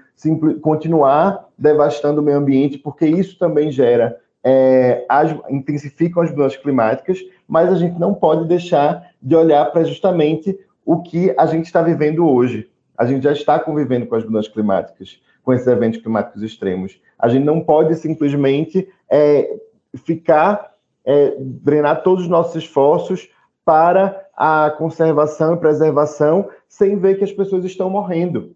continuar 0.63 1.45
devastando 1.55 2.21
o 2.21 2.23
meio 2.23 2.39
ambiente, 2.39 2.79
porque 2.79 3.05
isso 3.05 3.37
também 3.37 3.69
gera, 3.69 4.17
é, 4.43 5.05
as, 5.09 5.35
intensificam 5.49 6.23
as 6.23 6.31
mudanças 6.31 6.57
climáticas, 6.57 7.19
mas 7.47 7.71
a 7.71 7.75
gente 7.75 7.99
não 7.99 8.13
pode 8.13 8.47
deixar 8.47 9.11
de 9.21 9.35
olhar 9.35 9.65
para 9.71 9.83
justamente 9.83 10.57
o 10.85 11.01
que 11.01 11.33
a 11.37 11.45
gente 11.45 11.65
está 11.65 11.81
vivendo 11.81 12.27
hoje. 12.27 12.69
A 12.97 13.05
gente 13.05 13.23
já 13.23 13.31
está 13.31 13.59
convivendo 13.59 14.07
com 14.07 14.15
as 14.15 14.23
mudanças 14.23 14.51
climáticas, 14.51 15.21
com 15.43 15.53
esses 15.53 15.67
eventos 15.67 16.01
climáticos 16.01 16.41
extremos. 16.41 16.99
A 17.19 17.27
gente 17.27 17.43
não 17.43 17.61
pode 17.61 17.95
simplesmente 17.95 18.87
é, 19.09 19.59
ficar, 19.97 20.73
é, 21.05 21.35
drenar 21.39 22.03
todos 22.03 22.23
os 22.23 22.29
nossos 22.29 22.55
esforços 22.55 23.29
para 23.65 24.27
a 24.35 24.73
conservação 24.77 25.55
e 25.55 25.59
preservação 25.59 26.49
sem 26.69 26.97
ver 26.97 27.17
que 27.17 27.23
as 27.23 27.31
pessoas 27.31 27.65
estão 27.65 27.89
morrendo. 27.89 28.55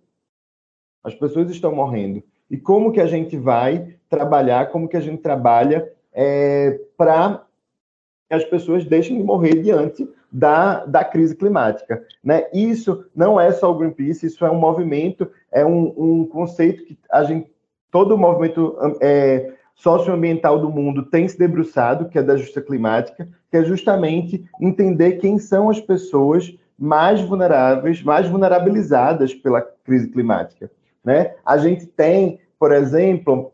As 1.04 1.16
pessoas 1.16 1.50
estão 1.50 1.76
morrendo. 1.76 2.24
E 2.50 2.58
como 2.58 2.92
que 2.92 3.02
a 3.02 3.08
gente 3.08 3.36
vai 3.38 3.96
trabalhar, 4.12 4.70
como 4.70 4.90
que 4.90 4.98
a 4.98 5.02
gente 5.02 5.22
trabalha 5.22 5.90
é, 6.14 6.80
para 6.98 7.44
que 8.28 8.36
as 8.36 8.44
pessoas 8.44 8.86
deixem 8.86 9.18
de 9.18 9.24
morrer 9.24 9.62
diante 9.62 10.08
da, 10.30 10.86
da 10.86 11.04
crise 11.04 11.36
climática. 11.36 12.06
Né? 12.24 12.46
Isso 12.54 13.06
não 13.16 13.40
é 13.40 13.52
só 13.52 13.72
o 13.72 13.76
Greenpeace, 13.76 14.28
isso 14.28 14.46
é 14.46 14.52
um 14.52 14.60
movimento, 14.60 15.32
é 15.52 15.66
um, 15.66 15.94
um 15.98 16.26
conceito 16.26 16.84
que 16.86 16.98
a 17.10 17.24
gente, 17.24 17.50
todo 17.90 18.14
o 18.14 18.18
movimento 18.18 18.78
é, 19.02 19.54
socioambiental 19.76 20.60
do 20.60 20.70
mundo 20.70 21.06
tem 21.06 21.28
se 21.28 21.40
debruçado, 21.40 22.10
que 22.10 22.20
é 22.20 22.24
da 22.24 22.36
justiça 22.36 22.62
climática, 22.62 23.28
que 23.50 23.58
é 23.58 23.64
justamente 23.64 24.46
entender 24.60 25.14
quem 25.14 25.40
são 25.40 25.70
as 25.70 25.80
pessoas 25.80 26.54
mais 26.78 27.22
vulneráveis, 27.22 28.04
mais 28.04 28.28
vulnerabilizadas 28.28 29.34
pela 29.34 29.62
crise 29.62 30.10
climática. 30.10 30.70
Né? 31.04 31.34
A 31.46 31.58
gente 31.58 31.86
tem, 31.86 32.40
por 32.60 32.72
exemplo, 32.72 33.54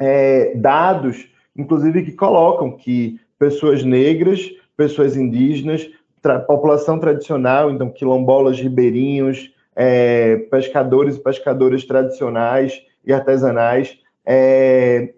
é, 0.00 0.54
dados, 0.56 1.28
inclusive, 1.54 2.02
que 2.02 2.12
colocam 2.12 2.72
que 2.72 3.20
pessoas 3.38 3.84
negras, 3.84 4.50
pessoas 4.76 5.14
indígenas, 5.14 5.88
tra 6.22 6.40
população 6.40 6.98
tradicional, 6.98 7.70
então 7.70 7.90
quilombolas, 7.90 8.58
ribeirinhos, 8.58 9.52
é, 9.76 10.36
pescadores 10.50 11.16
e 11.16 11.20
pescadoras 11.20 11.84
tradicionais 11.84 12.82
e 13.04 13.12
artesanais, 13.12 13.98
é, 14.24 15.14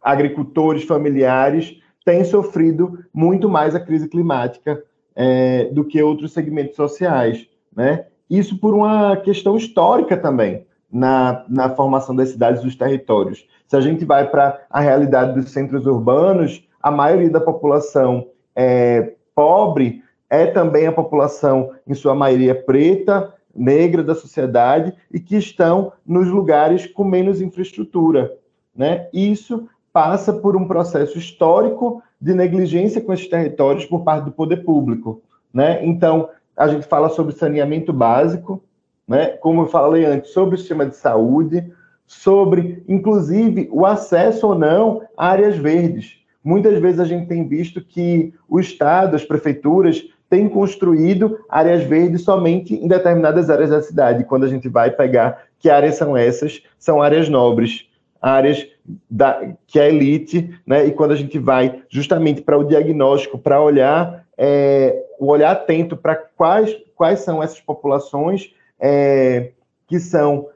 agricultores 0.00 0.84
familiares 0.84 1.78
têm 2.04 2.24
sofrido 2.24 2.98
muito 3.14 3.48
mais 3.48 3.74
a 3.74 3.80
crise 3.80 4.08
climática 4.08 4.82
é, 5.14 5.66
do 5.66 5.84
que 5.84 6.02
outros 6.02 6.32
segmentos 6.32 6.76
sociais, 6.76 7.46
né? 7.74 8.06
Isso 8.28 8.58
por 8.58 8.74
uma 8.74 9.16
questão 9.18 9.56
histórica 9.56 10.16
também 10.16 10.66
na, 10.92 11.44
na 11.48 11.70
formação 11.70 12.14
das 12.14 12.28
cidades 12.28 12.60
e 12.60 12.64
dos 12.64 12.76
territórios. 12.76 13.46
Se 13.66 13.76
a 13.76 13.80
gente 13.80 14.04
vai 14.04 14.28
para 14.28 14.60
a 14.68 14.80
realidade 14.80 15.34
dos 15.34 15.50
centros 15.50 15.86
urbanos, 15.86 16.62
a 16.82 16.90
maioria 16.90 17.30
da 17.30 17.40
população 17.40 18.26
é, 18.54 19.14
pobre 19.34 20.02
é 20.28 20.46
também 20.46 20.86
a 20.86 20.92
população, 20.92 21.70
em 21.86 21.94
sua 21.94 22.14
maioria, 22.14 22.54
preta, 22.54 23.32
negra 23.54 24.02
da 24.02 24.14
sociedade 24.14 24.94
e 25.10 25.20
que 25.20 25.36
estão 25.36 25.92
nos 26.06 26.28
lugares 26.28 26.86
com 26.86 27.04
menos 27.04 27.40
infraestrutura. 27.40 28.32
Né? 28.74 29.08
Isso 29.12 29.68
passa 29.92 30.32
por 30.32 30.56
um 30.56 30.66
processo 30.66 31.18
histórico 31.18 32.02
de 32.20 32.34
negligência 32.34 33.00
com 33.00 33.12
esses 33.12 33.28
territórios 33.28 33.84
por 33.84 34.02
parte 34.04 34.24
do 34.24 34.32
poder 34.32 34.64
público. 34.64 35.22
Né? 35.52 35.84
Então, 35.84 36.28
a 36.56 36.68
gente 36.68 36.86
fala 36.86 37.08
sobre 37.08 37.34
saneamento 37.34 37.92
básico, 37.92 38.62
né? 39.06 39.28
como 39.40 39.62
eu 39.62 39.66
falei 39.66 40.04
antes, 40.04 40.32
sobre 40.32 40.54
o 40.54 40.58
sistema 40.58 40.86
de 40.86 40.96
saúde, 40.96 41.72
sobre, 42.06 42.84
inclusive, 42.88 43.68
o 43.72 43.86
acesso 43.86 44.48
ou 44.48 44.54
não 44.54 45.02
a 45.16 45.28
áreas 45.28 45.56
verdes. 45.56 46.18
Muitas 46.44 46.78
vezes 46.80 47.00
a 47.00 47.04
gente 47.04 47.28
tem 47.28 47.46
visto 47.46 47.80
que 47.80 48.34
o 48.48 48.58
Estado, 48.58 49.16
as 49.16 49.24
prefeituras, 49.24 50.04
têm 50.28 50.48
construído 50.48 51.38
áreas 51.48 51.84
verdes 51.84 52.22
somente 52.22 52.74
em 52.74 52.88
determinadas 52.88 53.50
áreas 53.50 53.70
da 53.70 53.82
cidade. 53.82 54.24
Quando 54.24 54.44
a 54.44 54.48
gente 54.48 54.68
vai 54.68 54.90
pegar 54.90 55.44
que 55.58 55.70
áreas 55.70 55.96
são 55.96 56.16
essas, 56.16 56.62
são 56.78 57.02
áreas 57.02 57.28
nobres, 57.28 57.86
áreas 58.20 58.66
da, 59.10 59.42
que 59.66 59.78
é 59.78 59.88
elite, 59.88 60.50
né? 60.66 60.86
E 60.86 60.92
quando 60.92 61.12
a 61.12 61.16
gente 61.16 61.38
vai 61.38 61.82
justamente 61.88 62.40
para 62.40 62.58
o 62.58 62.64
diagnóstico, 62.64 63.38
para 63.38 63.60
olhar, 63.60 64.24
é, 64.38 65.04
o 65.18 65.26
olhar 65.26 65.52
atento 65.52 65.96
para 65.96 66.16
quais, 66.16 66.76
quais 66.94 67.20
são 67.20 67.42
essas 67.42 67.60
populações 67.60 68.54
é, 68.82 69.52
que 69.86 70.00
são 70.00 70.48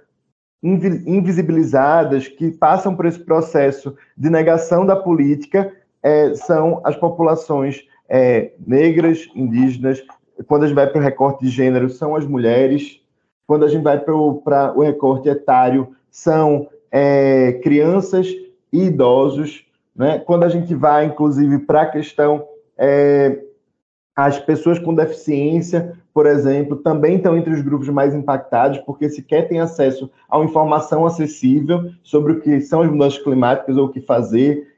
invisibilizadas, 0.60 2.26
que 2.26 2.50
passam 2.50 2.96
por 2.96 3.06
esse 3.06 3.20
processo 3.20 3.96
de 4.16 4.28
negação 4.28 4.84
da 4.84 4.96
política, 4.96 5.72
é, 6.02 6.34
são 6.34 6.80
as 6.82 6.96
populações 6.96 7.84
é, 8.08 8.52
negras, 8.66 9.28
indígenas. 9.34 10.02
Quando 10.48 10.64
a 10.64 10.66
gente 10.66 10.74
vai 10.74 10.88
para 10.88 11.00
o 11.00 11.04
recorte 11.04 11.44
de 11.44 11.50
gênero, 11.50 11.88
são 11.88 12.16
as 12.16 12.26
mulheres. 12.26 13.00
Quando 13.46 13.64
a 13.64 13.68
gente 13.68 13.82
vai 13.82 14.00
para 14.00 14.14
o, 14.14 14.80
recorte 14.80 15.28
etário, 15.28 15.94
são 16.10 16.68
é, 16.90 17.52
crianças 17.62 18.26
e 18.72 18.86
idosos. 18.86 19.64
Né? 19.94 20.18
Quando 20.18 20.42
a 20.42 20.48
gente 20.48 20.74
vai, 20.74 21.06
inclusive, 21.06 21.60
para 21.60 21.82
a 21.82 21.90
questão 21.90 22.44
é, 22.76 23.38
as 24.16 24.38
pessoas 24.38 24.78
com 24.78 24.94
deficiência, 24.94 25.94
por 26.14 26.24
exemplo, 26.24 26.76
também 26.76 27.16
estão 27.16 27.36
entre 27.36 27.52
os 27.52 27.60
grupos 27.60 27.90
mais 27.90 28.14
impactados, 28.14 28.78
porque 28.78 29.10
sequer 29.10 29.46
têm 29.46 29.60
acesso 29.60 30.10
a 30.26 30.38
uma 30.38 30.46
informação 30.46 31.04
acessível 31.04 31.90
sobre 32.02 32.32
o 32.32 32.40
que 32.40 32.58
são 32.62 32.80
as 32.80 32.90
mudanças 32.90 33.22
climáticas 33.22 33.76
ou 33.76 33.84
o 33.84 33.88
que 33.90 34.00
fazer. 34.00 34.74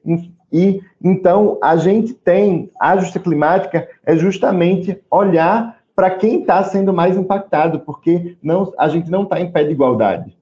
E 0.52 0.82
então 1.02 1.56
a 1.62 1.76
gente 1.76 2.12
tem 2.12 2.72
a 2.80 2.96
justiça 2.96 3.20
climática 3.20 3.88
é 4.04 4.16
justamente 4.16 5.00
olhar 5.08 5.78
para 5.94 6.10
quem 6.10 6.40
está 6.40 6.62
sendo 6.64 6.92
mais 6.92 7.16
impactado, 7.16 7.80
porque 7.80 8.36
não, 8.42 8.72
a 8.76 8.88
gente 8.88 9.08
não 9.08 9.22
está 9.22 9.40
em 9.40 9.52
pé 9.52 9.62
de 9.62 9.72
igualdade. 9.72 10.36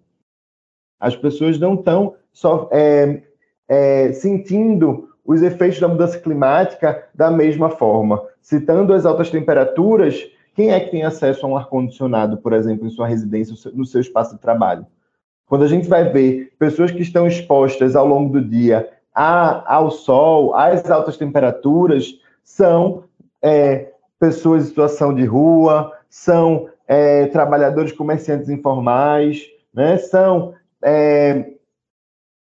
As 0.99 1.15
pessoas 1.15 1.59
não 1.59 1.75
estão 1.75 2.15
só 2.33 2.69
é, 2.73 3.23
é, 3.69 4.13
sentindo 4.13 5.09
os 5.27 5.43
efeitos 5.43 5.81
da 5.81 5.89
mudança 5.89 6.19
climática 6.19 7.05
da 7.15 7.31
mesma 7.31 7.71
forma. 7.71 8.23
Citando 8.41 8.93
as 8.93 9.05
altas 9.05 9.31
temperaturas, 9.31 10.25
quem 10.55 10.71
é 10.71 10.81
que 10.81 10.91
tem 10.91 11.03
acesso 11.03 11.45
a 11.45 11.49
um 11.49 11.57
ar-condicionado, 11.57 12.39
por 12.39 12.53
exemplo, 12.53 12.87
em 12.87 12.91
sua 12.91 13.07
residência, 13.07 13.71
no 13.75 13.85
seu 13.85 14.01
espaço 14.01 14.35
de 14.35 14.41
trabalho? 14.41 14.87
Quando 15.47 15.65
a 15.65 15.69
gente 15.69 15.89
vai 15.89 16.11
ver 16.11 16.53
pessoas 16.59 16.91
que 16.91 17.03
estão 17.03 17.27
expostas 17.27 17.95
ao 17.95 18.07
longo 18.07 18.33
do 18.33 18.41
dia 18.41 18.89
a, 19.15 19.75
ao 19.75 19.91
sol, 19.91 20.55
às 20.55 20.91
altas 20.91 21.17
temperaturas, 21.17 22.19
são 22.43 23.05
é, 23.43 23.93
pessoas 24.19 24.65
em 24.65 24.69
situação 24.69 25.15
de 25.15 25.25
rua, 25.25 25.93
são 26.09 26.69
é, 26.87 27.27
trabalhadores 27.27 27.93
comerciantes 27.93 28.49
informais, 28.49 29.47
né? 29.73 29.99
são 29.99 30.55
é, 30.83 31.53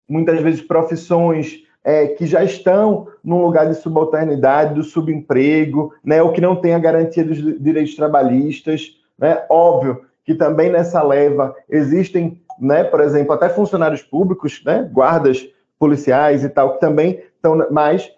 muitas 0.09 0.41
vezes 0.41 0.62
profissões 0.62 1.62
é, 1.88 2.07
que 2.07 2.27
já 2.27 2.44
estão 2.44 3.09
num 3.24 3.40
lugar 3.40 3.66
de 3.66 3.74
subalternidade, 3.74 4.74
do 4.74 4.83
subemprego, 4.83 5.94
né? 6.05 6.22
ou 6.22 6.33
que 6.33 6.40
não 6.40 6.55
tem 6.55 6.74
a 6.74 6.79
garantia 6.79 7.24
dos 7.24 7.38
direitos 7.38 7.96
trabalhistas. 7.96 8.90
Né? 9.18 9.42
Óbvio 9.48 10.03
que 10.22 10.35
também 10.35 10.68
nessa 10.68 11.03
leva 11.03 11.57
existem, 11.66 12.42
né, 12.61 12.85
por 12.85 13.01
exemplo, 13.01 13.33
até 13.33 13.48
funcionários 13.48 14.03
públicos, 14.03 14.62
né, 14.66 14.87
guardas 14.92 15.48
policiais 15.79 16.44
e 16.44 16.51
tal, 16.51 16.74
que 16.74 16.81
também 16.81 17.22
estão, 17.35 17.66
mas 17.70 18.12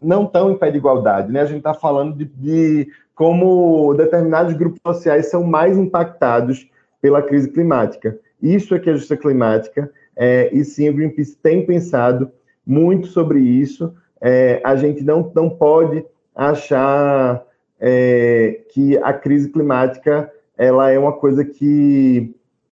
não 0.00 0.24
estão 0.24 0.50
em 0.50 0.56
pé 0.56 0.70
de 0.70 0.78
igualdade. 0.78 1.30
Né? 1.30 1.42
A 1.42 1.44
gente 1.44 1.58
está 1.58 1.74
falando 1.74 2.16
de, 2.16 2.24
de 2.24 2.88
como 3.14 3.92
determinados 3.92 4.54
grupos 4.54 4.80
sociais 4.82 5.26
são 5.26 5.44
mais 5.44 5.76
impactados 5.76 6.66
pela 7.02 7.20
crise 7.20 7.50
climática. 7.50 8.18
Isso 8.42 8.74
é 8.74 8.78
que 8.78 8.88
é 8.88 8.94
justiça 8.94 9.18
climática, 9.18 9.92
é, 10.16 10.48
e 10.54 10.64
sim, 10.64 10.88
o 10.88 10.94
Greenpeace 10.94 11.36
tem 11.36 11.66
pensado 11.66 12.32
muito 12.70 13.08
sobre 13.08 13.40
isso. 13.40 13.92
É, 14.20 14.60
a 14.64 14.76
gente 14.76 15.02
não, 15.02 15.32
não 15.34 15.50
pode 15.50 16.04
achar 16.34 17.44
é, 17.80 18.60
que 18.70 18.96
a 18.98 19.12
crise 19.12 19.50
climática 19.50 20.30
ela 20.56 20.90
é 20.90 20.98
uma 20.98 21.12
coisa 21.12 21.44
que 21.44 22.32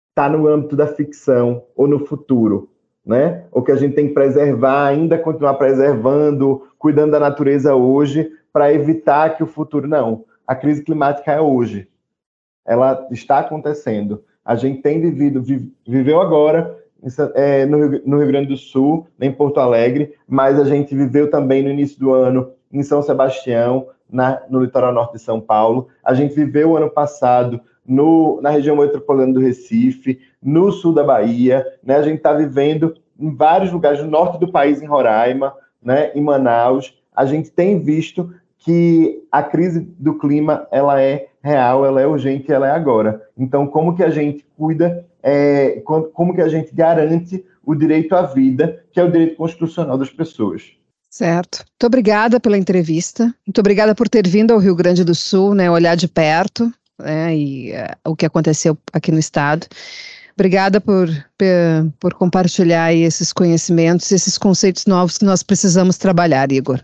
está 0.10 0.27
no 0.27 0.47
âmbito 0.47 0.75
da 0.75 0.88
ficção 0.88 1.63
ou 1.75 1.88
no 1.88 2.05
futuro, 2.05 2.69
né? 3.05 3.45
Ou 3.51 3.62
que 3.62 3.71
a 3.71 3.75
gente 3.75 3.95
tem 3.95 4.08
que 4.08 4.13
preservar, 4.13 4.88
ainda 4.88 5.17
continuar 5.17 5.53
preservando, 5.53 6.63
cuidando 6.77 7.12
da 7.12 7.19
natureza 7.19 7.75
hoje, 7.75 8.29
para 8.51 8.73
evitar 8.73 9.38
que 9.38 9.43
o 9.43 9.47
futuro. 9.47 9.88
Não, 9.88 10.25
a 10.45 10.55
crise 10.55 10.84
climática 10.84 11.31
é 11.31 11.39
hoje. 11.39 11.88
Ela 12.65 13.08
está 13.12 13.39
acontecendo. 13.39 14.23
A 14.43 14.55
gente 14.55 14.81
tem 14.81 14.99
vivido, 14.99 15.43
viveu 15.88 16.19
agora 16.19 16.75
é, 17.35 17.65
no, 17.65 17.87
Rio, 17.87 18.01
no 18.05 18.17
Rio 18.17 18.27
Grande 18.27 18.47
do 18.47 18.57
Sul, 18.57 19.07
em 19.19 19.31
Porto 19.31 19.59
Alegre, 19.59 20.13
mas 20.27 20.59
a 20.59 20.63
gente 20.63 20.95
viveu 20.95 21.29
também 21.29 21.63
no 21.63 21.69
início 21.69 21.99
do 21.99 22.13
ano 22.13 22.51
em 22.71 22.83
São 22.83 23.01
Sebastião, 23.01 23.87
na, 24.09 24.41
no 24.49 24.59
litoral 24.59 24.93
norte 24.93 25.13
de 25.13 25.19
São 25.19 25.39
Paulo. 25.39 25.87
A 26.03 26.13
gente 26.13 26.33
viveu 26.33 26.75
ano 26.75 26.89
passado 26.89 27.61
no, 27.85 28.39
na 28.41 28.49
região 28.49 28.75
metropolitana 28.75 29.33
do 29.33 29.39
Recife, 29.39 30.19
no 30.41 30.71
sul 30.71 30.93
da 30.93 31.03
Bahia, 31.03 31.65
né? 31.83 31.95
A 31.95 32.01
gente 32.01 32.17
está 32.17 32.33
vivendo 32.33 32.95
em 33.19 33.33
vários 33.33 33.71
lugares 33.71 34.01
no 34.01 34.09
norte 34.09 34.39
do 34.39 34.51
país, 34.51 34.81
em 34.81 34.87
Roraima, 34.87 35.53
né? 35.81 36.11
Em 36.15 36.21
Manaus. 36.21 36.97
A 37.15 37.25
gente 37.25 37.51
tem 37.51 37.79
visto 37.79 38.33
que 38.57 39.23
a 39.31 39.43
crise 39.43 39.81
do 39.99 40.17
clima 40.17 40.67
ela 40.71 40.99
é 41.01 41.27
real, 41.41 41.85
ela 41.85 42.01
é 42.01 42.07
urgente, 42.07 42.51
ela 42.51 42.67
é 42.67 42.71
agora. 42.71 43.21
Então, 43.37 43.67
como 43.67 43.95
que 43.95 44.03
a 44.03 44.09
gente 44.09 44.43
cuida, 44.57 45.05
é, 45.27 45.81
como 45.81 46.35
que 46.35 46.41
a 46.41 46.47
gente 46.47 46.71
garante 46.71 47.43
o 47.65 47.73
direito 47.73 48.13
à 48.13 48.21
vida, 48.21 48.85
que 48.91 48.99
é 48.99 49.03
o 49.03 49.11
direito 49.11 49.35
constitucional 49.35 49.97
das 49.97 50.11
pessoas? 50.11 50.61
Certo. 51.09 51.57
Muito 51.59 51.88
obrigada 51.88 52.39
pela 52.39 52.57
entrevista. 52.57 53.33
Muito 53.47 53.59
obrigada 53.59 53.95
por 53.95 54.07
ter 54.07 54.27
vindo 54.27 54.51
ao 54.51 54.59
Rio 54.59 54.75
Grande 54.75 55.03
do 55.03 55.15
Sul, 55.15 55.55
né, 55.55 55.71
olhar 55.71 55.95
de 55.95 56.07
perto 56.07 56.71
né, 56.99 57.35
e 57.35 57.71
uh, 57.71 58.11
o 58.11 58.15
que 58.15 58.27
aconteceu 58.27 58.77
aqui 58.93 59.11
no 59.11 59.17
estado. 59.17 59.65
Obrigada 60.35 60.79
por, 60.79 61.09
por 61.99 62.13
compartilhar 62.13 62.93
esses 62.93 63.33
conhecimentos, 63.33 64.11
esses 64.11 64.38
conceitos 64.38 64.85
novos 64.85 65.17
que 65.17 65.25
nós 65.25 65.41
precisamos 65.41 65.97
trabalhar, 65.97 66.51
Igor. 66.51 66.81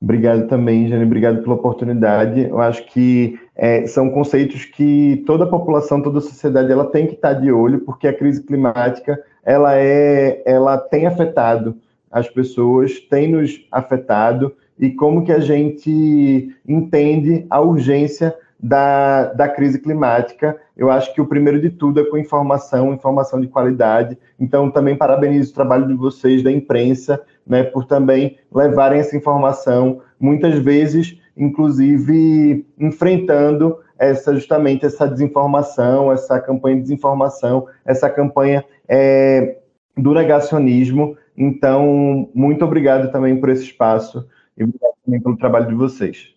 Obrigado 0.00 0.46
também, 0.46 0.88
Jane, 0.88 1.04
obrigado 1.04 1.42
pela 1.42 1.54
oportunidade. 1.54 2.42
Eu 2.42 2.60
acho 2.60 2.84
que 2.86 3.38
é, 3.54 3.86
são 3.86 4.10
conceitos 4.10 4.64
que 4.64 5.22
toda 5.26 5.44
a 5.44 5.48
população, 5.48 6.02
toda 6.02 6.18
a 6.18 6.22
sociedade, 6.22 6.70
ela 6.70 6.90
tem 6.90 7.06
que 7.06 7.14
estar 7.14 7.32
de 7.32 7.50
olho, 7.50 7.80
porque 7.80 8.06
a 8.06 8.12
crise 8.12 8.42
climática, 8.42 9.18
ela 9.42 9.74
é, 9.74 10.42
ela 10.44 10.76
tem 10.76 11.06
afetado 11.06 11.76
as 12.10 12.28
pessoas, 12.28 13.00
tem 13.00 13.32
nos 13.32 13.66
afetado, 13.72 14.54
e 14.78 14.90
como 14.90 15.24
que 15.24 15.32
a 15.32 15.40
gente 15.40 16.54
entende 16.68 17.46
a 17.48 17.60
urgência 17.60 18.34
da, 18.60 19.32
da 19.32 19.48
crise 19.48 19.78
climática. 19.78 20.56
Eu 20.76 20.90
acho 20.90 21.14
que 21.14 21.20
o 21.20 21.26
primeiro 21.26 21.60
de 21.60 21.70
tudo 21.70 22.00
é 22.00 22.04
com 22.04 22.18
informação, 22.18 22.92
informação 22.92 23.40
de 23.40 23.46
qualidade. 23.46 24.18
Então, 24.38 24.70
também 24.70 24.96
parabenizo 24.96 25.50
o 25.50 25.54
trabalho 25.54 25.86
de 25.86 25.94
vocês, 25.94 26.42
da 26.42 26.50
imprensa, 26.50 27.22
né, 27.46 27.62
por 27.62 27.84
também 27.84 28.38
levarem 28.52 29.00
essa 29.00 29.16
informação, 29.16 30.02
muitas 30.18 30.58
vezes, 30.58 31.18
inclusive, 31.36 32.66
enfrentando 32.78 33.78
essa 33.98 34.34
justamente 34.34 34.84
essa 34.84 35.06
desinformação, 35.06 36.12
essa 36.12 36.40
campanha 36.40 36.76
de 36.76 36.82
desinformação, 36.82 37.66
essa 37.84 38.10
campanha 38.10 38.64
é, 38.88 39.58
do 39.96 40.12
negacionismo. 40.12 41.16
Então, 41.36 42.28
muito 42.34 42.64
obrigado 42.64 43.10
também 43.10 43.38
por 43.38 43.48
esse 43.48 43.64
espaço 43.64 44.26
e 44.56 44.64
obrigado 44.64 44.94
também 45.04 45.20
pelo 45.20 45.36
trabalho 45.36 45.68
de 45.68 45.74
vocês. 45.74 46.34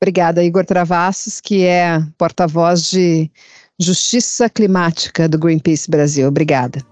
Obrigada, 0.00 0.42
Igor 0.42 0.64
Travassos, 0.64 1.40
que 1.40 1.64
é 1.64 2.00
porta-voz 2.18 2.90
de 2.90 3.30
Justiça 3.78 4.50
Climática 4.50 5.28
do 5.28 5.38
Greenpeace 5.38 5.90
Brasil. 5.90 6.26
Obrigada. 6.26 6.91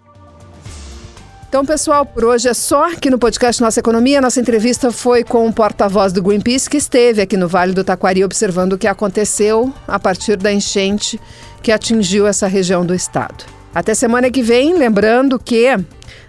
Então, 1.51 1.67
pessoal, 1.67 2.07
por 2.07 2.25
hoje 2.25 2.49
é 2.49 2.55
só 2.55 2.93
aqui 2.93 3.11
no 3.11 3.19
podcast 3.19 3.61
Nossa 3.61 3.81
Economia. 3.81 4.21
Nossa 4.21 4.41
entrevista 4.41 4.93
foi 4.93 5.25
com 5.25 5.49
o 5.49 5.53
porta-voz 5.53 6.13
do 6.13 6.23
Greenpeace, 6.23 6.71
que 6.71 6.77
esteve 6.77 7.21
aqui 7.21 7.37
no 7.37 7.49
Vale 7.49 7.73
do 7.73 7.83
Taquari 7.83 8.23
observando 8.23 8.75
o 8.75 8.79
que 8.79 8.87
aconteceu 8.87 9.75
a 9.89 9.99
partir 9.99 10.37
da 10.37 10.53
enchente 10.53 11.21
que 11.61 11.73
atingiu 11.73 12.25
essa 12.25 12.47
região 12.47 12.87
do 12.87 12.95
estado. 12.95 13.47
Até 13.75 13.95
semana 13.95 14.31
que 14.31 14.43
vem, 14.43 14.75
lembrando 14.75 15.41
que 15.41 15.77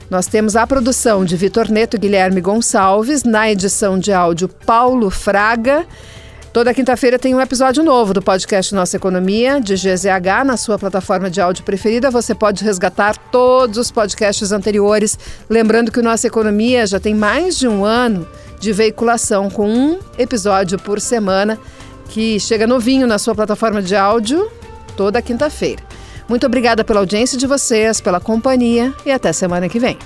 nós 0.10 0.26
temos 0.26 0.56
a 0.56 0.66
produção 0.66 1.24
de 1.24 1.38
Vitor 1.38 1.70
Neto 1.70 1.98
e 1.98 2.00
Guilherme 2.00 2.42
Gonçalves, 2.42 3.24
na 3.24 3.52
edição 3.52 4.00
de 4.00 4.12
áudio 4.12 4.48
Paulo 4.48 5.12
Fraga 5.12 5.86
Toda 6.54 6.74
quinta-feira 6.74 7.18
tem 7.18 7.34
um 7.34 7.40
episódio 7.40 7.82
novo 7.82 8.14
do 8.14 8.22
podcast 8.22 8.76
Nossa 8.76 8.98
Economia, 8.98 9.62
de 9.62 9.74
GZH, 9.74 10.44
na 10.46 10.58
sua 10.58 10.78
plataforma 10.78 11.30
de 11.30 11.40
áudio 11.40 11.64
preferida. 11.64 12.12
Você 12.12 12.36
pode 12.36 12.62
resgatar 12.62 13.16
todos 13.32 13.78
os 13.78 13.90
podcasts 13.90 14.52
anteriores. 14.52 15.18
Lembrando 15.50 15.94
que 15.94 16.00
o 16.02 16.04
Nossa 16.04 16.28
Economia 16.28 16.86
já 16.86 17.00
tem 17.00 17.16
mais 17.16 17.58
de 17.58 17.70
um 17.70 17.86
ano 17.86 18.28
de 18.60 18.74
veiculação, 18.74 19.50
com 19.50 19.66
um 19.66 20.00
episódio 20.18 20.78
por 20.78 21.00
semana, 21.00 21.58
que 22.10 22.38
chega 22.38 22.68
novinho 22.68 23.08
na 23.08 23.18
sua 23.18 23.34
plataforma 23.34 23.82
de 23.82 23.96
áudio 23.96 24.52
toda 24.98 25.22
quinta-feira. 25.22 25.82
Muito 26.28 26.46
obrigada 26.46 26.84
pela 26.84 27.00
audiência 27.00 27.38
de 27.38 27.48
vocês, 27.48 28.02
pela 28.02 28.20
companhia 28.20 28.94
e 29.06 29.12
até 29.12 29.32
semana 29.32 29.70
que 29.70 29.80
vem. 29.80 29.98